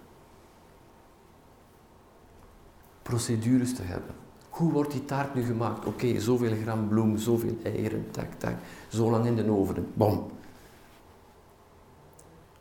[3.02, 4.16] Procedures te hebben.
[4.50, 5.86] Hoe wordt die taart nu gemaakt?
[5.86, 8.56] Oké, zoveel gram bloem, zoveel eieren, tak, tak,
[8.88, 10.32] zo lang in de oven, bom.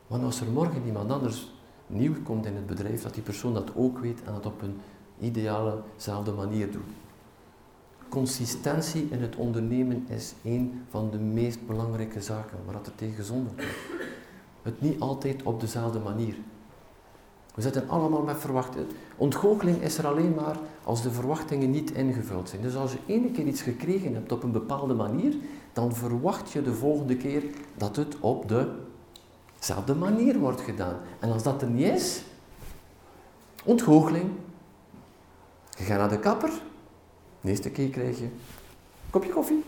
[0.07, 1.51] Want als er morgen iemand anders
[1.87, 4.77] nieuw komt in het bedrijf, dat die persoon dat ook weet en dat op een
[5.23, 6.81] idealezelfde manier doet.
[8.09, 13.15] Consistentie in het ondernemen is een van de meest belangrijke zaken waar het er tegen
[13.15, 13.71] gezonden wordt.
[14.61, 16.35] Het niet altijd op dezelfde manier.
[17.55, 18.87] We zitten allemaal met verwachtingen.
[19.17, 22.61] Ontgoocheling is er alleen maar als de verwachtingen niet ingevuld zijn.
[22.61, 25.33] Dus als je ene keer iets gekregen hebt op een bepaalde manier,
[25.73, 27.43] dan verwacht je de volgende keer
[27.77, 28.53] dat het op
[29.59, 30.95] dezelfde manier wordt gedaan.
[31.19, 32.23] En als dat er niet is,
[33.63, 34.29] ontgoocheling.
[35.77, 36.51] Je gaat naar de kapper,
[37.41, 38.27] de eerste keer krijg je
[39.09, 39.63] kopje koffie.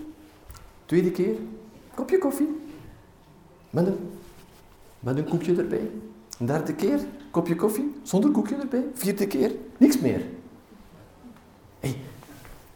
[0.85, 1.35] Tweede keer,
[1.95, 2.61] kopje koffie.
[3.69, 3.97] Met een,
[4.99, 5.89] met een koekje erbij.
[6.39, 6.99] Een derde keer,
[7.31, 8.83] kopje koffie, zonder koekje erbij.
[8.93, 10.25] Vierde keer, niks meer.
[11.79, 11.97] Hey,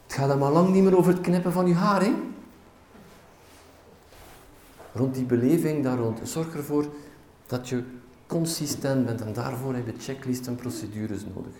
[0.04, 2.14] het gaat maar lang niet meer over het knippen van je haar, hè?
[4.94, 6.20] Rond die beleving daar rond.
[6.24, 6.86] Zorg ervoor
[7.48, 7.84] dat je
[8.28, 11.54] consistent bent en daarvoor heb je checklists en procedures nodig.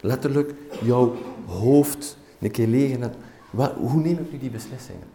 [0.00, 1.14] Letterlijk jouw
[1.46, 2.98] hoofd een keer leeg
[3.76, 5.06] hoe neem ik nu die beslissingen?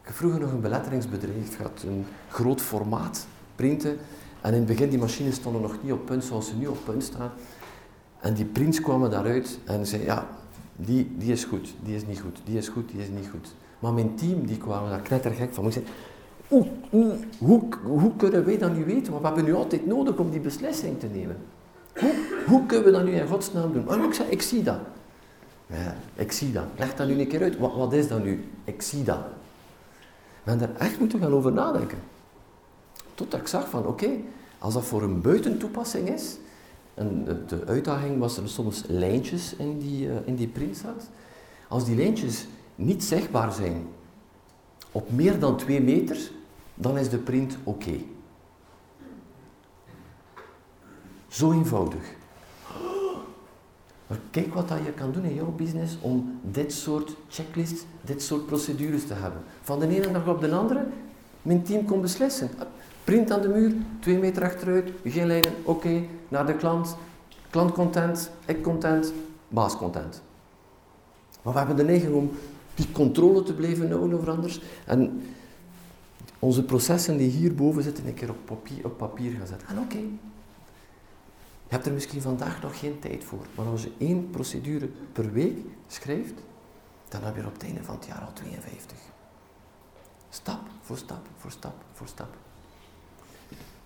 [0.00, 3.96] Ik heb vroeger nog een beletteringsbedrijf gehad, een groot formaat printen.
[4.40, 6.78] En in het begin, die machines stonden nog niet op punt zoals ze nu op
[6.84, 7.30] punt staan.
[8.20, 10.28] En die prints kwamen daaruit en zeiden, ja,
[10.76, 13.54] die, die is goed, die is niet goed, die is goed, die is niet goed.
[13.78, 15.66] Maar mijn team, die kwamen daar knettergek van.
[15.66, 15.84] Ik zei,
[16.48, 16.66] hoe,
[17.38, 19.12] hoe, hoe kunnen wij dat nu weten?
[19.12, 21.36] Want we hebben nu altijd nodig om die beslissing te nemen.
[21.94, 22.14] Hoe,
[22.46, 23.84] hoe kunnen we dat nu in godsnaam doen?
[23.84, 24.78] Maar ik zei, ik zie dat.
[25.66, 26.64] Ja, ik zie dat.
[26.76, 27.58] Leg dat nu een keer uit.
[27.58, 28.44] Wat, wat is dat nu?
[28.64, 29.24] Ik zie dat.
[30.42, 31.98] We hebben daar echt moeten gaan over nadenken.
[33.14, 34.10] Totdat ik zag van, oké,
[34.58, 36.36] als dat voor een buitentoepassing is,
[36.94, 41.04] en de, uitdaging was er soms lijntjes in die, uh, in die printzaals.
[41.68, 43.86] Als die lijntjes niet zichtbaar zijn
[44.92, 46.30] op meer dan 2 meter,
[46.74, 47.94] dan is de print oké.
[51.32, 52.14] Zo eenvoudig.
[54.06, 58.22] Maar kijk wat dat je kan doen in jouw business om dit soort checklists, dit
[58.22, 59.42] soort procedures te hebben.
[59.62, 60.86] Van de ene dag op de andere,
[61.42, 62.50] mijn team kon beslissen.
[63.04, 66.96] Print aan de muur, twee meter achteruit, geen lijnen, oké, naar de klant.
[67.50, 69.12] Klant content, ik content,
[69.48, 70.22] baas content.
[71.42, 72.30] Maar we hebben de neiging om
[72.74, 74.60] die controle te blijven houden over anders.
[74.86, 75.22] En
[76.38, 79.68] onze processen die hierboven zitten, een keer op papier, op papier gaan zetten.
[79.68, 79.98] En oké,
[81.72, 85.32] je hebt er misschien vandaag nog geen tijd voor, maar als je één procedure per
[85.32, 86.34] week schrijft,
[87.08, 88.96] dan heb je op het einde van het jaar al 52.
[90.28, 92.36] Stap voor stap, voor stap, voor stap.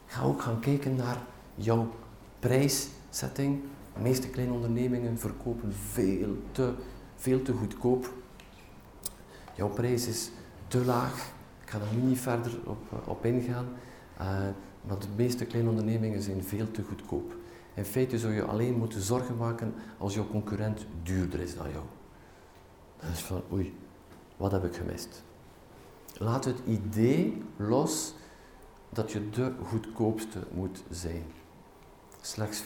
[0.06, 1.18] Ga ook gaan kijken naar
[1.54, 1.90] jouw
[2.38, 3.62] prijszetting.
[3.94, 6.74] De meeste kleine ondernemingen verkopen veel te,
[7.16, 8.12] veel te goedkoop.
[9.54, 10.30] Jouw prijs is
[10.68, 11.32] te laag.
[11.62, 13.66] Ik ga daar nu niet verder op, op ingaan.
[14.20, 14.26] Uh,
[14.80, 17.44] maar de meeste kleine ondernemingen zijn veel te goedkoop.
[17.76, 21.84] In feite zou je alleen moeten zorgen maken als jouw concurrent duurder is dan jou.
[23.00, 23.78] Dan is van, oei,
[24.36, 25.22] wat heb ik gemist?
[26.18, 28.14] Laat het idee los
[28.88, 31.24] dat je de goedkoopste moet zijn.
[32.20, 32.64] Slechts 14%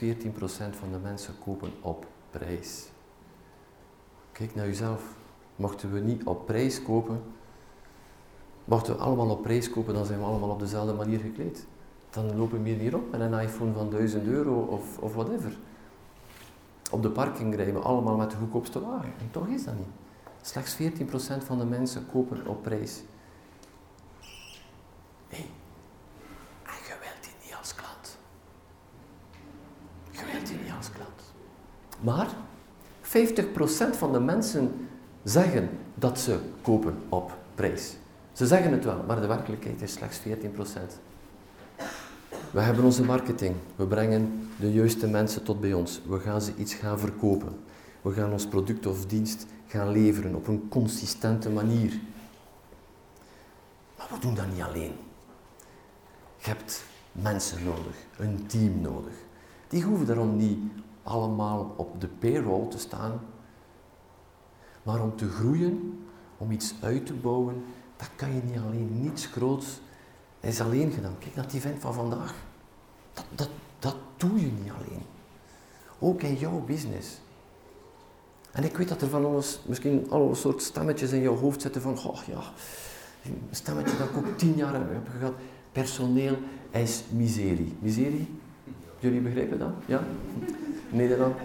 [0.71, 2.89] van de mensen kopen op prijs.
[4.33, 5.03] Kijk naar jezelf.
[5.57, 7.23] Mochten we niet op prijs kopen,
[8.65, 11.67] mochten we allemaal op prijs kopen, dan zijn we allemaal op dezelfde manier gekleed
[12.11, 15.57] dan lopen we hier op met een iPhone van 1000 euro of, of whatever.
[16.91, 19.13] Op de parking rijden we allemaal met de goedkoopste wagen.
[19.19, 19.87] En toch is dat niet.
[20.43, 23.03] Slechts 14% van de mensen kopen op prijs.
[25.31, 25.47] Nee.
[26.63, 28.19] En je wilt die niet als klant.
[30.11, 31.33] Je wilt die niet als klant.
[32.01, 32.29] Maar
[33.95, 34.89] 50% van de mensen
[35.23, 37.97] zeggen dat ze kopen op prijs.
[38.33, 41.10] Ze zeggen het wel, maar de werkelijkheid is slechts 14%.
[42.51, 43.55] We hebben onze marketing.
[43.77, 46.01] We brengen de juiste mensen tot bij ons.
[46.07, 47.57] We gaan ze iets gaan verkopen.
[48.03, 52.01] We gaan ons product of dienst gaan leveren op een consistente manier.
[53.99, 54.93] Maar we doen dat niet alleen.
[56.37, 59.13] Je hebt mensen nodig, een team nodig.
[59.69, 60.59] Die hoeven daarom niet
[61.03, 63.21] allemaal op de payroll te staan.
[64.83, 66.05] Maar om te groeien,
[66.37, 67.65] om iets uit te bouwen,
[67.97, 69.01] dat kan je niet alleen.
[69.03, 69.81] Niets groots
[70.41, 71.19] is alleen gedaan.
[71.19, 72.35] Kijk naar die vent van vandaag.
[73.13, 75.03] Dat, dat, dat doe je niet alleen.
[75.99, 77.09] Ook in jouw business.
[78.51, 81.83] En ik weet dat er van alles, misschien alle soort stemmetjes in jouw hoofd zitten
[81.83, 82.43] van, oh ja,
[83.25, 85.35] een stemmetje dat ik ook tien jaar heb gehad.
[85.73, 86.37] Personeel
[86.71, 87.77] is miserie.
[87.79, 88.39] Miserie?
[88.99, 89.73] Jullie begrijpen dat?
[89.87, 90.03] Ja?
[90.91, 91.37] Nederland?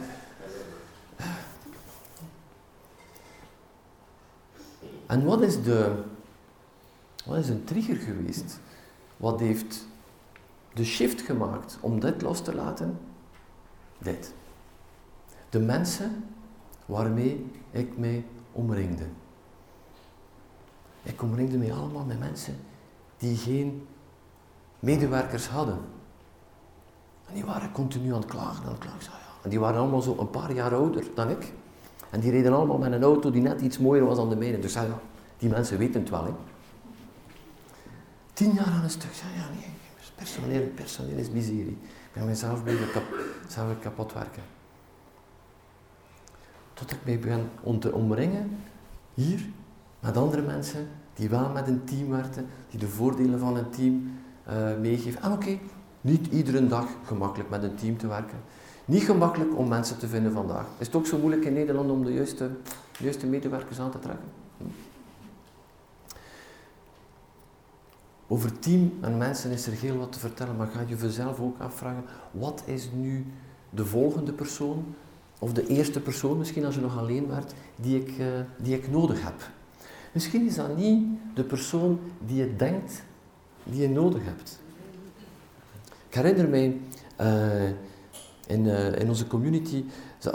[5.06, 6.04] En wat is de,
[7.26, 8.60] wat is een trigger geweest?
[9.18, 9.88] Wat heeft
[10.74, 13.00] de shift gemaakt om dit los te laten?
[13.98, 14.34] Dit.
[15.50, 16.24] De mensen
[16.86, 19.06] waarmee ik mij omringde.
[21.04, 22.56] Ik omringde mij allemaal met mensen
[23.18, 23.88] die geen
[24.80, 25.78] medewerkers hadden.
[27.28, 29.14] En die waren continu aan het klagen, aan het klagen.
[29.42, 31.54] En die waren allemaal zo een paar jaar ouder dan ik.
[32.10, 34.60] En die reden allemaal met een auto die net iets mooier was dan de mijne.
[34.60, 34.86] Dus ja,
[35.38, 36.26] die mensen weten het wel.
[36.26, 36.32] Hè.
[38.36, 39.12] Tien jaar aan een stuk.
[39.14, 39.70] Ja, ja, nee,
[40.16, 41.78] personeel, personeel is miserie.
[41.82, 43.04] Ik ben mezelf blijven kap,
[43.80, 44.44] kapot werken.
[46.74, 48.58] Tot ik mij ben om te omringen,
[49.14, 49.46] hier,
[50.00, 54.20] met andere mensen die wel met een team werken, die de voordelen van een team
[54.50, 55.22] uh, meegeven.
[55.22, 55.58] En oké,
[56.02, 58.38] niet iedere dag gemakkelijk met een team te werken.
[58.86, 60.66] Niet gemakkelijk om mensen te vinden vandaag.
[60.78, 62.50] Is het ook zo moeilijk in Nederland om de juiste,
[62.98, 64.28] juiste medewerkers aan te trekken?
[64.58, 64.64] Hm.
[68.28, 71.60] Over team en mensen is er heel wat te vertellen, maar ga je jezelf ook
[71.60, 73.26] afvragen, wat is nu
[73.70, 74.96] de volgende persoon,
[75.40, 78.92] of de eerste persoon misschien als je nog alleen werd, die ik, uh, die ik
[78.92, 79.50] nodig heb?
[80.12, 83.04] Misschien is dat niet de persoon die je denkt
[83.64, 84.60] die je nodig hebt.
[86.08, 86.78] Ik herinner mij,
[87.22, 87.68] uh,
[88.48, 89.84] in, uh, in onze community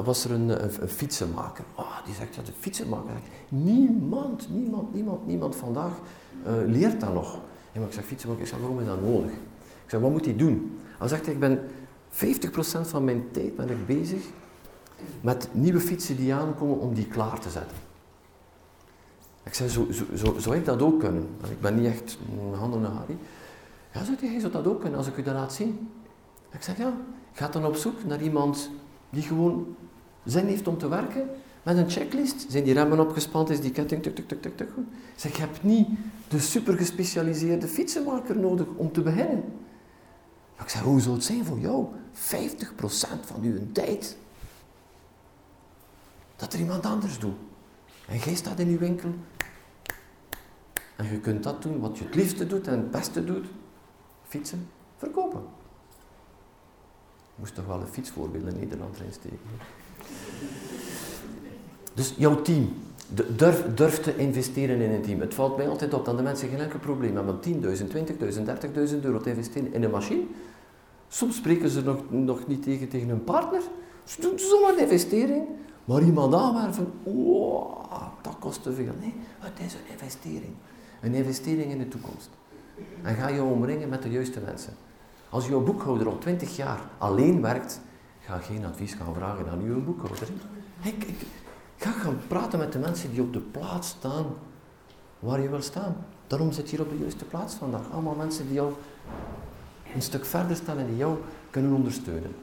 [0.04, 1.64] was er een, fietsenmaker.
[1.76, 3.12] Oh, die zegt, ja, de fietsenmaker.
[3.48, 6.00] Niemand, niemand, niemand, niemand vandaag
[6.66, 7.40] leert dat nog.
[7.72, 9.30] Maar ik zeg, fietsenmaker, ik zeg, waarom is dat nodig?
[9.84, 10.80] Ik zeg, wat moet hij doen?
[10.98, 11.60] Hij zegt, ik ben
[12.10, 12.14] 50%
[12.80, 14.22] van mijn tijd ben ik bezig
[15.20, 17.76] met nieuwe fietsen die aankomen om die klaar te zetten.
[19.42, 21.28] Ik zei, zo, zo, zo, zou ik dat ook kunnen?
[21.50, 22.18] Ik ben niet echt
[22.54, 23.16] handen naar Harry.
[23.92, 25.90] Ja, zei hij, dat ook kunnen als ik u dat laat zien?
[26.50, 26.92] Ik zeg, ja,
[27.32, 28.70] ga dan op zoek naar iemand
[29.10, 29.76] die gewoon
[30.24, 31.28] zin heeft om te werken,
[31.62, 32.46] met een checklist.
[32.48, 34.70] Zijn die remmen opgespand, is die ketting tuk tuk tuk tuk tuk
[35.16, 35.88] zeg, je hebt niet
[36.28, 39.44] de super gespecialiseerde fietsenmaker nodig om te beginnen.
[40.62, 41.86] Ik zeg, hoe zou het zijn voor jou?
[42.14, 42.18] 50%
[43.24, 44.16] van uw tijd.
[46.36, 47.36] Dat er iemand anders doet.
[48.08, 49.14] En jij staat in je winkel.
[50.96, 53.46] En je kunt dat doen wat je het liefste doet en het beste doet.
[54.28, 55.40] Fietsen, verkopen.
[55.40, 59.38] Ik moest toch wel een fietsvoorbeeld in Nederland erin steken.
[62.00, 62.72] Dus jouw team.
[63.36, 65.20] Durf, durf te investeren in een team.
[65.20, 68.92] Het valt mij altijd op dat de mensen geen enkel probleem hebben om 10.000, 20.000,
[68.92, 70.22] 30.000 euro te investeren in een machine.
[71.08, 73.62] Soms spreken ze nog, nog niet tegen, tegen hun partner.
[74.04, 75.44] Ze doen zomaar een investering.
[75.84, 78.92] Maar iemand aanwerven, oh, dat kost te veel.
[79.00, 80.54] Nee, het is een investering.
[81.00, 82.30] Een investering in de toekomst.
[83.02, 84.72] En ga je omringen met de juiste mensen.
[85.28, 87.80] Als jouw boekhouder al 20 jaar alleen werkt,
[88.20, 90.28] ga geen advies gaan vragen aan uw boekhouder.
[90.82, 91.26] Ik, ik,
[91.80, 94.26] ga gaan praten met de mensen die op de plaats staan
[95.18, 95.96] waar je wil staan.
[96.26, 97.90] Daarom zit je hier op de juiste plaats vandaag.
[97.92, 98.72] Allemaal mensen die jou
[99.94, 101.18] een stuk verder staan en die jou
[101.50, 102.34] kunnen ondersteunen.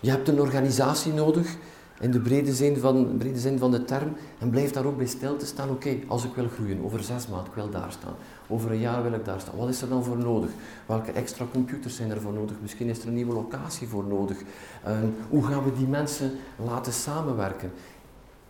[0.00, 1.56] Je hebt een organisatie nodig,
[2.00, 5.06] in de brede zin van, brede zin van de term, en blijf daar ook bij
[5.06, 5.70] stil te staan.
[5.70, 8.14] Oké, als ik wil groeien, over zes maanden, ik wil daar staan.
[8.48, 9.56] Over een jaar wil ik daar staan.
[9.56, 10.50] Wat is er dan voor nodig?
[10.86, 12.56] Welke extra computers zijn er voor nodig?
[12.60, 14.40] Misschien is er een nieuwe locatie voor nodig.
[14.40, 16.32] Uh, hoe gaan we die mensen
[16.64, 17.72] laten samenwerken?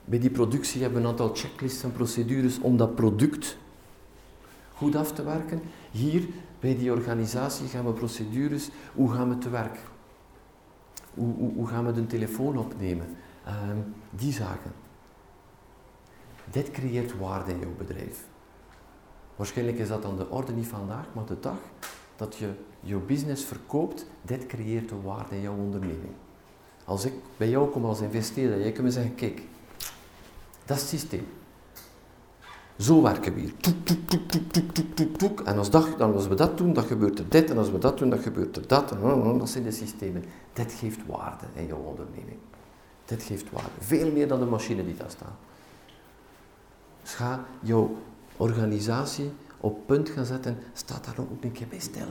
[0.04, 3.56] Bij die productie hebben we een aantal checklists en procedures om dat product
[4.74, 5.60] goed af te werken.
[5.90, 6.26] Hier,
[6.60, 9.78] bij die organisatie, gaan we procedures, hoe gaan we te werk?
[11.14, 13.06] Hoe, hoe, hoe gaan we de telefoon opnemen?
[13.46, 13.52] Uh,
[14.10, 14.72] die zaken.
[16.50, 18.24] Dit creëert waarde in jouw bedrijf.
[19.36, 21.58] Waarschijnlijk is dat dan de orde niet vandaag, maar de dag
[22.16, 26.12] dat je je business verkoopt, dit creëert de waarde in jouw onderneming.
[26.84, 29.42] Als ik bij jou kom als investeerder, jij kunt me zeggen, kijk,
[30.64, 31.26] dat is het systeem.
[32.76, 33.52] Zo werken we hier.
[35.44, 37.50] En als, dat, als we dat doen, dan gebeurt er dit.
[37.50, 38.88] En als we dat doen, dan gebeurt er dat.
[39.38, 40.24] Dat zijn de systemen.
[40.52, 42.38] Dit geeft waarde in jouw onderneming.
[43.06, 43.70] Dit geeft waarde.
[43.78, 45.36] Veel meer dan de machine die daar staat.
[47.02, 47.96] Dus ga jouw
[48.36, 49.30] organisatie
[49.60, 50.58] op punt gaan zetten.
[50.72, 52.08] Staat daar ook een keer bij stil.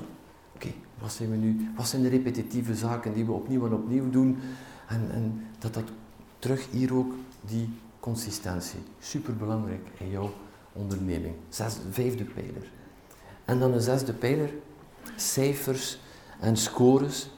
[0.55, 0.67] Oké,
[0.99, 1.71] wat zijn we nu?
[1.75, 4.39] Wat zijn de repetitieve zaken die we opnieuw en opnieuw doen?
[4.87, 5.83] En, en dat dat
[6.39, 7.69] terug hier ook die
[7.99, 8.79] consistentie.
[8.99, 10.33] Superbelangrijk in jouw
[10.73, 11.35] onderneming.
[11.49, 12.71] Zes, vijfde pijler.
[13.45, 14.49] En dan een zesde pijler,
[15.15, 15.99] cijfers
[16.39, 17.29] en scores.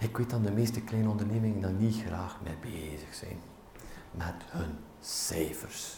[0.00, 3.36] Ik weet dat de meeste kleine ondernemingen daar niet graag mee bezig zijn.
[4.10, 5.96] Met hun cijfers.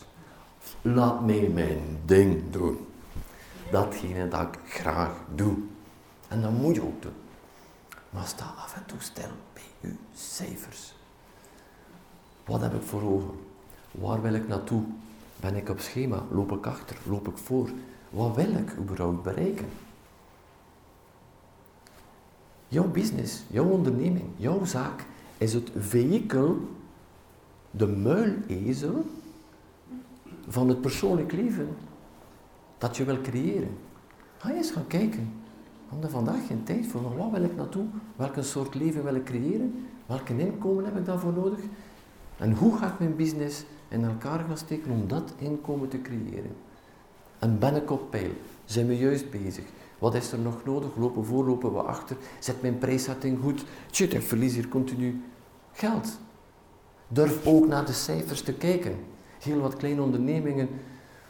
[0.82, 2.86] Laat mij mijn ding doen.
[3.70, 5.56] Datgene dat ik graag doe.
[6.28, 7.12] En dat moet je ook doen.
[8.10, 10.94] Maar sta af en toe stil bij uw cijfers.
[12.44, 13.40] Wat heb ik voor ogen?
[13.90, 14.82] Waar wil ik naartoe?
[15.40, 16.22] Ben ik op schema?
[16.30, 16.96] Loop ik achter?
[17.04, 17.70] Loop ik voor?
[18.10, 19.68] Wat wil ik überhaupt bereiken?
[22.72, 25.04] Jouw business, jouw onderneming, jouw zaak
[25.38, 26.58] is het vehikel,
[27.70, 29.04] de muilezel
[30.48, 31.68] van het persoonlijk leven
[32.78, 33.76] dat je wil creëren.
[34.38, 35.32] Ga eens gaan kijken.
[35.84, 37.84] We hebben vandaag geen tijd voor, maar wat wil ik naartoe?
[38.16, 39.86] Welke soort leven wil ik creëren?
[40.06, 41.60] Welke inkomen heb ik daarvoor nodig?
[42.36, 46.56] En hoe ga ik mijn business in elkaar gaan steken om dat inkomen te creëren?
[47.38, 48.30] En ben ik op peil?
[48.64, 49.64] Zijn we juist bezig?
[50.02, 50.96] Wat is er nog nodig?
[50.96, 52.16] Lopen voor, lopen we achter?
[52.38, 53.64] Zet mijn prijszetting goed?
[53.90, 55.22] Shit, ik verlies hier continu
[55.72, 56.18] geld.
[57.08, 58.96] Durf ook naar de cijfers te kijken.
[59.38, 60.68] Heel wat kleine ondernemingen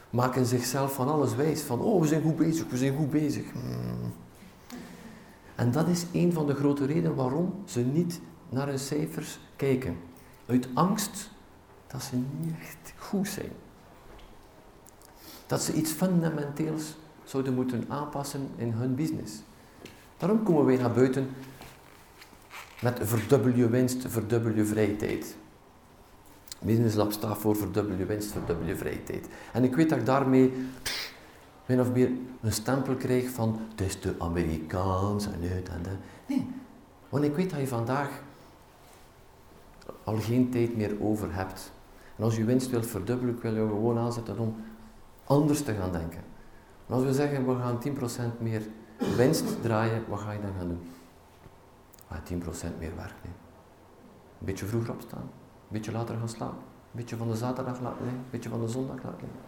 [0.09, 1.61] maken zichzelf van alles wijs.
[1.61, 3.51] Van, oh, we zijn goed bezig, we zijn goed bezig.
[3.51, 4.13] Hmm.
[5.55, 9.97] En dat is een van de grote redenen waarom ze niet naar hun cijfers kijken.
[10.45, 11.29] Uit angst
[11.87, 13.51] dat ze niet echt goed zijn.
[15.47, 19.33] Dat ze iets fundamenteels zouden moeten aanpassen in hun business.
[20.17, 21.29] Daarom komen wij naar buiten
[22.81, 25.35] met verdubbel je winst, verdubbel je vrije tijd.
[26.59, 29.27] Business Lab staat voor verdubbel je winst, verdubbel je vrije tijd.
[29.53, 30.53] En ik weet dat ik daarmee
[31.65, 32.11] min of meer
[32.41, 35.93] een stempel krijg van het is te Amerikaans en dit en dat.
[36.25, 36.47] Nee,
[37.09, 38.09] want ik weet dat je vandaag
[40.03, 41.71] al geen tijd meer over hebt.
[42.15, 44.55] En als je winst wilt verdubbelen, wil je gewoon aanzetten om
[45.23, 46.32] anders te gaan denken.
[46.89, 47.79] Als we zeggen, we gaan
[48.37, 48.61] 10% meer
[49.15, 50.89] winst draaien, wat ga je dan gaan doen?
[52.07, 52.39] Ga je 10%
[52.79, 53.39] meer werk nemen.
[54.39, 55.27] Een beetje vroeger opstaan, een
[55.67, 58.67] beetje later gaan slapen, een beetje van de zaterdag laten liggen, een beetje van de
[58.67, 59.39] zondag laten liggen.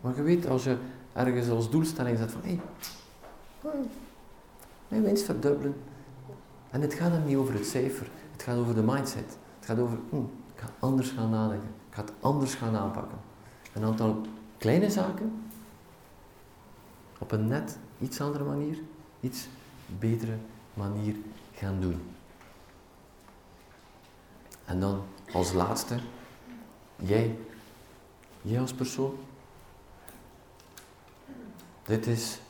[0.00, 0.76] Maar je weet, als je
[1.12, 2.58] ergens als doelstelling zet van, hé,
[3.60, 3.70] hey,
[4.88, 5.74] mijn winst verdubbelen.
[6.70, 9.38] En het gaat dan niet over het cijfer, het gaat over de mindset.
[9.58, 10.16] Het gaat over, hm,
[10.54, 13.18] ik ga anders gaan nadenken, ik ga het anders gaan aanpakken.
[13.72, 14.20] Een aantal
[14.58, 15.32] kleine zaken,
[17.22, 18.78] op een net iets andere manier,
[19.20, 19.48] iets
[19.98, 20.36] betere
[20.74, 21.14] manier
[21.54, 22.00] gaan doen.
[24.64, 25.02] En dan
[25.32, 25.98] als laatste,
[26.96, 27.36] jij,
[28.42, 29.14] jij als persoon.
[31.84, 32.40] Dit is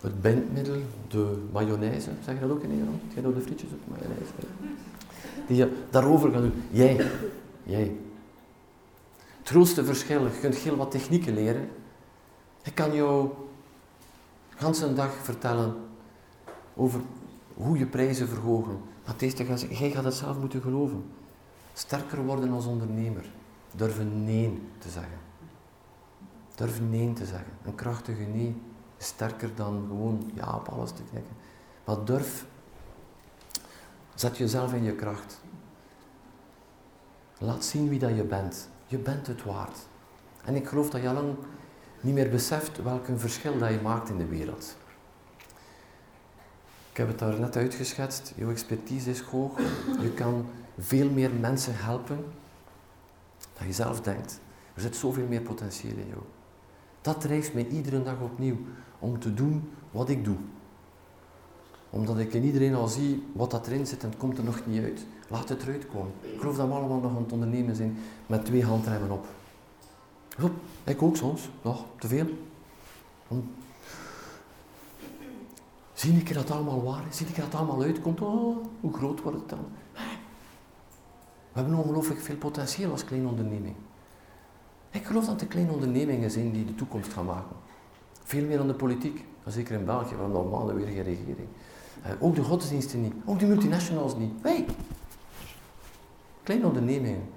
[0.00, 3.02] het bindmiddel, de mayonaise, zeg je dat ook in Nederland?
[3.12, 4.32] Jij doet de frietjes op mayonaise.
[5.46, 6.62] Die je daarover gaat doen.
[6.70, 7.10] Jij,
[7.62, 7.96] jij.
[9.38, 11.68] Het grootste verschil, je kunt heel wat technieken leren,
[12.66, 13.30] ik kan jou
[14.58, 15.76] de dag vertellen
[16.74, 17.00] over
[17.54, 18.80] hoe je prijzen verhogen.
[19.04, 21.04] Maar deze gaat jij gaat het zelf moeten geloven.
[21.72, 23.30] Sterker worden als ondernemer.
[23.74, 25.18] Durven nee te zeggen.
[26.54, 27.52] Durf nee te zeggen.
[27.64, 28.56] Een krachtige nee
[28.96, 31.36] is sterker dan gewoon ja op alles te kijken.
[31.84, 32.46] Maar durf.
[34.14, 35.40] Zet jezelf in je kracht.
[37.38, 38.68] Laat zien wie dat je bent.
[38.86, 39.78] Je bent het waard.
[40.44, 41.36] En ik geloof dat je lang
[42.06, 44.76] niet meer beseft welk een verschil dat je maakt in de wereld.
[46.90, 48.32] Ik heb het daar net uitgeschetst.
[48.36, 49.58] Jouw expertise is hoog.
[50.00, 50.46] Je kan
[50.78, 52.24] veel meer mensen helpen
[53.58, 54.40] dan je zelf denkt.
[54.74, 56.22] Er zit zoveel meer potentieel in jou.
[57.00, 58.56] Dat drijft mij iedere dag opnieuw
[58.98, 60.36] om te doen wat ik doe.
[61.90, 64.66] Omdat ik in iedereen al zie wat dat erin zit en het komt er nog
[64.66, 65.06] niet uit.
[65.28, 66.12] Laat het eruit komen.
[66.20, 69.26] Ik geloof dat we allemaal nog aan het ondernemen zijn met twee handremmen op.
[70.84, 72.26] Ik ook soms, nog te veel.
[75.92, 77.16] Zie ik dat allemaal waar is?
[77.16, 78.20] Zie ik dat allemaal uitkomt?
[78.20, 79.66] Oh, hoe groot wordt het dan?
[81.52, 83.74] We hebben ongelooflijk veel potentieel als kleine onderneming.
[84.90, 87.56] Ik geloof dat de kleine ondernemingen zijn die de toekomst gaan maken.
[88.24, 89.24] Veel meer dan de politiek.
[89.46, 91.48] Zeker in België, we hebben normaal weer regering.
[92.02, 93.12] Eh, ook de godsdiensten niet.
[93.24, 94.40] Ook de multinationals niet.
[94.42, 94.64] Wij.
[96.42, 97.28] Kleine ondernemingen.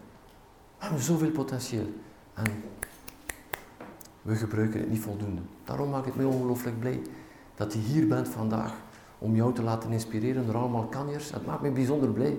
[0.78, 1.88] Hebben zoveel potentieel.
[2.34, 2.64] En
[4.22, 5.42] we gebruiken het niet voldoende.
[5.64, 7.02] Daarom maakt het mij ongelooflijk blij
[7.56, 8.74] dat je hier bent vandaag
[9.18, 11.32] om jou te laten inspireren door allemaal kanjers.
[11.32, 12.38] Het maakt me bijzonder blij,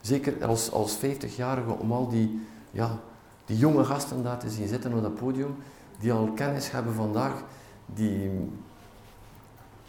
[0.00, 2.40] zeker als, als 50-jarige, om al die,
[2.70, 2.98] ja,
[3.44, 5.54] die jonge gasten daar te zien zitten op dat podium,
[5.98, 7.44] die al kennis hebben vandaag,
[7.86, 8.30] die,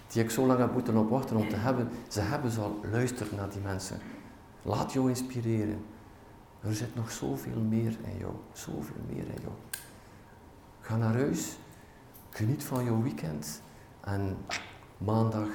[0.08, 1.90] die ik zo lang heb moeten op wachten om te hebben.
[2.08, 4.00] Ze hebben ze al, luister naar die mensen.
[4.62, 5.86] Laat jou inspireren.
[6.62, 9.54] Er zit nog zoveel meer in jou, zoveel meer in jou.
[10.86, 11.58] Ga naar huis,
[12.30, 13.62] geniet van jouw weekend
[14.02, 14.38] en
[14.98, 15.48] maandag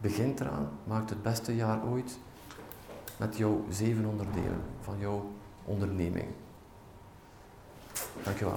[0.00, 2.18] begint eraan, maak het beste jaar ooit
[3.18, 5.30] met jouw zeven onderdelen van jouw
[5.64, 6.26] onderneming.
[8.24, 8.54] Dankjewel.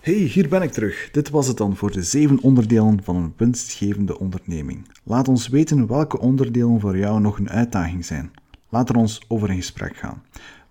[0.00, 1.10] Hey, hier ben ik terug.
[1.10, 4.88] Dit was het dan voor de zeven onderdelen van een winstgevende onderneming.
[5.04, 8.32] Laat ons weten welke onderdelen voor jou nog een uitdaging zijn.
[8.74, 10.22] Laat er ons over in gesprek gaan.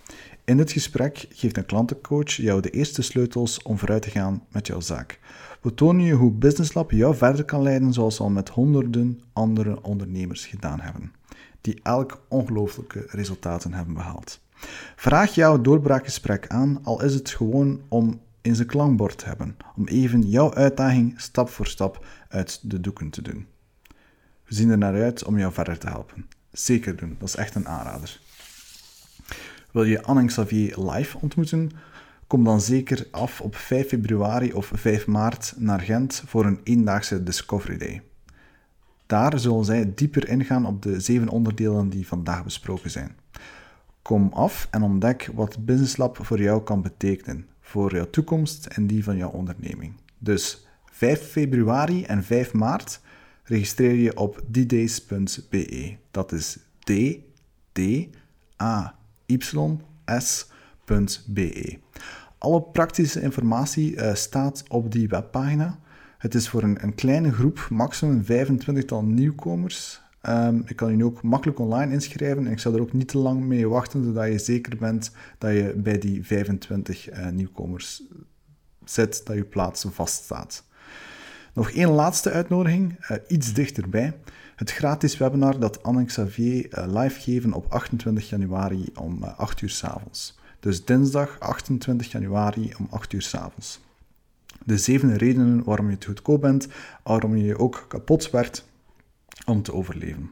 [0.45, 4.67] In dit gesprek geeft een klantencoach jou de eerste sleutels om vooruit te gaan met
[4.67, 5.19] jouw zaak.
[5.61, 9.21] We tonen je hoe Business Lab jou verder kan leiden zoals we al met honderden
[9.33, 11.11] andere ondernemers gedaan hebben,
[11.61, 14.39] die elk ongelooflijke resultaten hebben behaald.
[14.95, 19.87] Vraag jouw doorbraakgesprek aan, al is het gewoon om in zijn klankbord te hebben, om
[19.87, 23.47] even jouw uitdaging stap voor stap uit de doeken te doen.
[24.45, 26.27] We zien er naar uit om jou verder te helpen.
[26.51, 28.19] Zeker doen, dat is echt een aanrader.
[29.71, 31.71] Wil je Anne Xavier live ontmoeten?
[32.27, 37.23] Kom dan zeker af op 5 februari of 5 maart naar Gent voor een eendaagse
[37.23, 38.01] Discovery Day.
[39.11, 43.15] Daar zullen zij dieper ingaan op de zeven onderdelen die vandaag besproken zijn.
[44.01, 48.87] Kom af en ontdek wat Business Lab voor jou kan betekenen, voor jouw toekomst en
[48.87, 49.93] die van jouw onderneming.
[50.17, 53.01] Dus 5 februari en 5 maart
[53.43, 55.95] registreer je op ddays.be.
[56.11, 56.91] Dat is d
[57.71, 57.79] d
[58.61, 58.95] a
[59.25, 59.69] y.s.be.
[62.37, 65.79] Alle praktische informatie uh, staat op die webpagina.
[66.21, 70.01] Het is voor een, een kleine groep, maximum 25-tal nieuwkomers.
[70.29, 73.07] Um, je kan je nu ook makkelijk online inschrijven en ik zal er ook niet
[73.07, 77.33] te lang mee wachten, zodat je zeker bent dat je bij die 25 uh, eh,
[77.33, 78.03] nieuwkomers
[78.85, 80.63] zit, dat je plaats vaststaat.
[81.53, 84.17] Nog één laatste uitnodiging, uh, iets dichterbij.
[84.55, 89.63] Het gratis webinar dat Anne Xavier uh, live geven op 28 januari om 8 eh,
[89.63, 90.39] uur s avonds.
[90.59, 93.79] Dus dinsdag 28 januari om 8 uur s avonds.
[94.65, 96.67] De zeven redenen waarom je te goedkoop bent,
[97.03, 98.65] waarom je je ook kapot werd
[99.45, 100.29] om te overleven.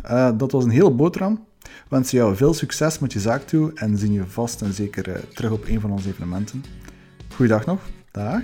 [0.05, 1.47] uh, dat was een heel boterham.
[1.88, 5.07] We wensen jou veel succes met je zaak toe en zien je vast en zeker
[5.07, 6.63] uh, terug op een van onze evenementen.
[7.34, 7.82] Goeiedag nog.
[8.11, 8.41] Dag.